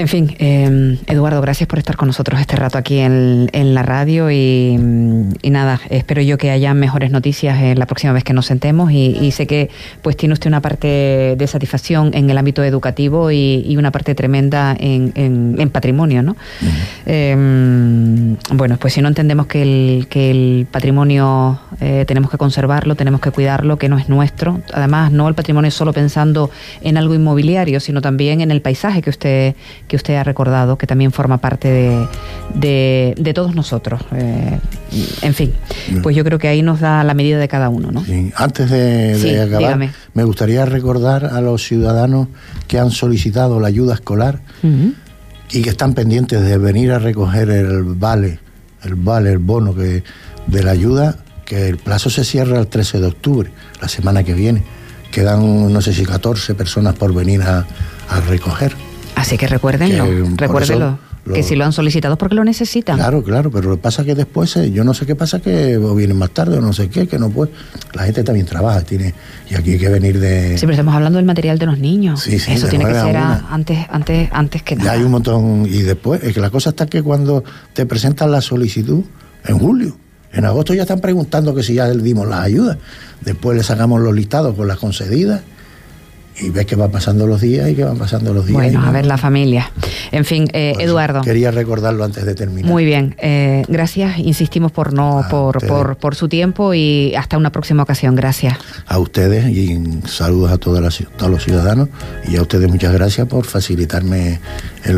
En 0.00 0.08
fin, 0.08 0.34
eh, 0.38 0.96
Eduardo, 1.08 1.42
gracias 1.42 1.68
por 1.68 1.78
estar 1.78 1.94
con 1.94 2.08
nosotros 2.08 2.40
este 2.40 2.56
rato 2.56 2.78
aquí 2.78 3.00
en, 3.00 3.50
la 3.74 3.82
radio 3.82 4.30
y, 4.30 4.78
nada, 4.78 5.78
espero 5.90 6.22
yo 6.22 6.38
que 6.38 6.50
haya 6.50 6.72
mejores 6.72 7.10
noticias 7.10 7.76
la 7.76 7.84
próxima 7.84 8.14
vez 8.14 8.24
que 8.24 8.32
nos 8.32 8.46
sentemos 8.46 8.90
y, 8.92 9.30
sé 9.30 9.46
que 9.46 9.68
pues 10.00 10.16
tiene 10.16 10.32
usted 10.32 10.48
una 10.48 10.62
parte 10.62 11.36
de 11.36 11.46
satisfacción 11.46 12.12
en 12.14 12.30
el 12.30 12.38
ámbito 12.38 12.64
educativo 12.64 13.30
y, 13.30 13.76
una 13.76 13.90
parte 13.90 14.14
tremenda 14.14 14.74
en, 14.80 15.70
patrimonio, 15.70 16.22
¿no? 16.22 16.34
Em, 17.04 18.36
bueno, 18.52 18.78
pues 18.78 18.94
si 18.94 19.02
no 19.02 19.08
entendemos 19.08 19.46
que 19.48 19.60
el, 19.60 20.06
que 20.08 20.30
el 20.30 20.66
patrimonio 20.70 21.60
eh, 21.82 22.04
tenemos 22.06 22.30
que 22.30 22.38
conservarlo, 22.38 22.94
tenemos 22.94 23.20
que 23.20 23.30
cuidarlo, 23.32 23.76
que 23.76 23.90
no 23.90 23.98
es 23.98 24.08
nuestro, 24.08 24.62
además 24.72 25.12
no 25.12 25.28
el 25.28 25.34
patrimonio 25.34 25.70
solo 25.70 25.92
pensando 25.92 26.50
en 26.80 26.96
algo 26.96 27.14
inmobiliario, 27.14 27.80
sino 27.80 28.00
también 28.00 28.40
en 28.40 28.50
el 28.50 28.62
paisaje 28.62 29.02
que 29.02 29.10
usted 29.10 29.54
que 29.90 29.96
usted 29.96 30.14
ha 30.14 30.22
recordado, 30.22 30.78
que 30.78 30.86
también 30.86 31.10
forma 31.10 31.38
parte 31.38 31.68
de, 32.54 33.14
de, 33.16 33.34
todos 33.34 33.56
nosotros. 33.56 34.00
Eh, 34.12 34.56
en 35.22 35.34
fin, 35.34 35.52
pues 36.00 36.14
yo 36.14 36.22
creo 36.22 36.38
que 36.38 36.46
ahí 36.46 36.62
nos 36.62 36.78
da 36.78 37.02
la 37.02 37.12
medida 37.12 37.40
de 37.40 37.48
cada 37.48 37.68
uno, 37.68 37.90
¿no? 37.90 38.04
Antes 38.36 38.70
de, 38.70 39.42
acabar, 39.42 39.90
me 40.14 40.24
gustaría 40.24 40.64
recordar 40.64 41.24
a 41.24 41.40
los 41.40 41.64
ciudadanos 41.64 42.28
que 42.68 42.78
han 42.78 42.92
solicitado 42.92 43.58
la 43.58 43.66
ayuda 43.66 43.94
escolar 43.94 44.42
y 45.50 45.62
que 45.62 45.70
están 45.70 45.94
pendientes 45.94 46.40
de 46.40 46.56
venir 46.56 46.92
a 46.92 47.00
recoger 47.00 47.50
el 47.50 47.82
vale, 47.82 48.38
el 48.84 48.94
vale, 48.94 49.32
el 49.32 49.38
bono 49.38 49.74
que, 49.74 50.04
de 50.46 50.62
la 50.62 50.70
ayuda, 50.70 51.16
que 51.44 51.68
el 51.68 51.78
plazo 51.78 52.10
se 52.10 52.22
cierra 52.22 52.60
el 52.60 52.68
13 52.68 53.00
de 53.00 53.06
octubre, 53.08 53.50
la 53.82 53.88
semana 53.88 54.22
que 54.22 54.34
viene. 54.34 54.62
Quedan, 55.10 55.72
no 55.72 55.80
sé 55.80 55.92
si 55.92 56.06
14 56.06 56.54
personas 56.54 56.94
por 56.94 57.12
venir 57.12 57.42
a, 57.42 57.66
a 58.08 58.20
recoger. 58.20 58.72
Así 59.20 59.36
que 59.36 59.46
recuérdenlo, 59.46 60.06
recuérdenlo. 60.36 60.98
que 61.34 61.42
si 61.42 61.54
lo 61.54 61.66
han 61.66 61.72
solicitado 61.72 62.16
porque 62.16 62.34
lo 62.34 62.42
necesitan. 62.42 62.96
Claro, 62.96 63.22
claro, 63.22 63.50
pero 63.50 63.68
lo 63.68 63.76
que 63.76 63.82
pasa 63.82 64.00
es 64.00 64.06
que 64.06 64.14
después, 64.14 64.56
eh, 64.56 64.72
yo 64.72 64.82
no 64.82 64.94
sé 64.94 65.04
qué 65.04 65.14
pasa, 65.14 65.40
que 65.40 65.76
vienen 65.94 66.16
más 66.16 66.30
tarde 66.30 66.56
o 66.56 66.62
no 66.62 66.72
sé 66.72 66.88
qué, 66.88 67.06
que 67.06 67.18
no 67.18 67.28
puede. 67.28 67.52
La 67.92 68.04
gente 68.04 68.24
también 68.24 68.46
trabaja, 68.46 68.80
tiene 68.80 69.14
y 69.50 69.54
aquí 69.54 69.72
hay 69.72 69.78
que 69.78 69.88
venir 69.90 70.18
de... 70.18 70.56
Sí, 70.56 70.60
pero 70.62 70.72
estamos 70.72 70.94
hablando 70.94 71.18
del 71.18 71.26
material 71.26 71.58
de 71.58 71.66
los 71.66 71.78
niños. 71.78 72.22
Sí, 72.22 72.38
sí, 72.38 72.52
Eso 72.52 72.68
tiene 72.68 72.86
que 72.86 72.94
ser 72.94 73.16
antes, 73.16 73.78
antes, 73.90 74.30
antes 74.32 74.62
que 74.62 74.76
nada. 74.76 74.90
Ya 74.90 74.98
hay 74.98 75.04
un 75.04 75.10
montón, 75.10 75.66
y 75.66 75.82
después, 75.82 76.22
es 76.24 76.32
que 76.32 76.40
la 76.40 76.48
cosa 76.48 76.70
está 76.70 76.86
que 76.86 77.02
cuando 77.02 77.44
te 77.74 77.84
presentan 77.84 78.30
la 78.30 78.40
solicitud, 78.40 79.04
en 79.44 79.58
julio, 79.58 79.98
en 80.32 80.46
agosto 80.46 80.72
ya 80.72 80.82
están 80.82 81.00
preguntando 81.00 81.54
que 81.54 81.62
si 81.62 81.74
ya 81.74 81.88
le 81.88 82.02
dimos 82.02 82.26
las 82.26 82.40
ayudas, 82.40 82.78
después 83.20 83.54
le 83.54 83.64
sacamos 83.64 84.00
los 84.00 84.14
listados 84.14 84.54
con 84.54 84.66
las 84.66 84.78
concedidas 84.78 85.42
y 86.38 86.50
ves 86.50 86.66
que 86.66 86.76
van 86.76 86.90
pasando 86.90 87.26
los 87.26 87.40
días 87.40 87.68
y 87.68 87.74
que 87.74 87.84
van 87.84 87.98
pasando 87.98 88.32
los 88.32 88.46
días. 88.46 88.54
Bueno, 88.54 88.84
a 88.84 88.90
ver 88.90 89.06
la 89.06 89.18
familia. 89.18 89.70
En 90.12 90.24
fin, 90.24 90.48
eh, 90.52 90.72
pues 90.74 90.86
Eduardo. 90.86 91.20
Quería 91.22 91.50
recordarlo 91.50 92.04
antes 92.04 92.24
de 92.24 92.34
terminar. 92.34 92.70
Muy 92.70 92.84
bien, 92.84 93.14
eh, 93.18 93.64
gracias. 93.68 94.18
Insistimos 94.18 94.72
por 94.72 94.92
no, 94.92 95.24
por, 95.30 95.64
por, 95.66 95.96
por, 95.96 96.14
su 96.14 96.28
tiempo 96.28 96.74
y 96.74 97.14
hasta 97.14 97.36
una 97.36 97.52
próxima 97.52 97.82
ocasión. 97.82 98.16
Gracias. 98.16 98.56
A 98.86 98.98
ustedes 98.98 99.48
y 99.48 100.00
saludos 100.06 100.52
a 100.52 100.58
todos 100.58 100.80
los 100.80 101.44
ciudadanos 101.44 101.88
y 102.28 102.36
a 102.36 102.42
ustedes 102.42 102.68
muchas 102.68 102.92
gracias 102.92 103.26
por 103.26 103.44
facilitarme 103.44 104.40
el, 104.84 104.96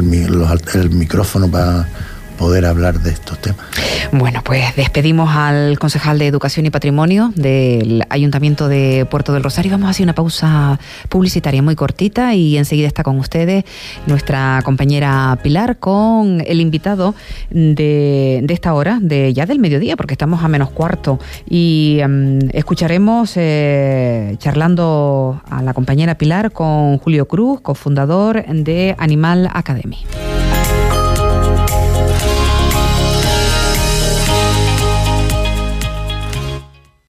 el 0.75 0.91
micrófono 0.91 1.51
para 1.51 1.89
poder 2.33 2.67
hablar 2.67 3.01
de 3.01 3.11
estos 3.11 3.39
temas. 3.39 3.67
Bueno, 4.13 4.43
pues 4.45 4.75
despedimos 4.77 5.31
al 5.35 5.79
concejal 5.79 6.19
de 6.19 6.27
Educación 6.27 6.67
y 6.67 6.71
Patrimonio 6.71 7.33
del 7.35 8.05
Ayuntamiento 8.09 8.69
de 8.69 9.07
Puerto 9.11 9.33
del 9.33 9.43
Rosario. 9.43 9.71
Vamos 9.73 9.87
a 9.87 9.91
hacer 9.91 10.05
una 10.05 10.15
pausa 10.15 10.79
publicitaria 11.09 11.63
muy 11.63 11.77
cortita 11.77 12.35
y 12.35 12.57
enseguida 12.57 12.87
está 12.87 13.03
con 13.05 13.19
ustedes 13.19 13.65
nuestra 14.07 14.61
compañera 14.65 15.39
Pilar 15.43 15.79
con 15.79 16.43
el 16.47 16.61
invitado 16.61 17.15
de, 17.51 18.45
esta 18.49 18.75
hora, 18.75 18.99
de 19.01 19.33
ya 19.33 19.47
del 19.47 19.59
mediodía, 19.59 19.97
porque 19.97 20.15
estamos 20.15 20.45
a 20.45 20.49
menos 20.49 20.71
cuarto. 20.71 21.19
Y 21.49 21.99
em, 22.01 22.39
escucharemos 22.53 23.33
eh, 23.37 24.37
charlando 24.39 25.41
a 25.49 25.63
la 25.63 25.75
compañera 25.75 26.17
Pilar 26.17 26.53
con 26.53 26.99
Julio 26.99 27.27
Cruz, 27.27 27.61
cofundador 27.61 28.45
de 28.47 28.95
Animal 28.99 29.49
Academy. 29.53 30.05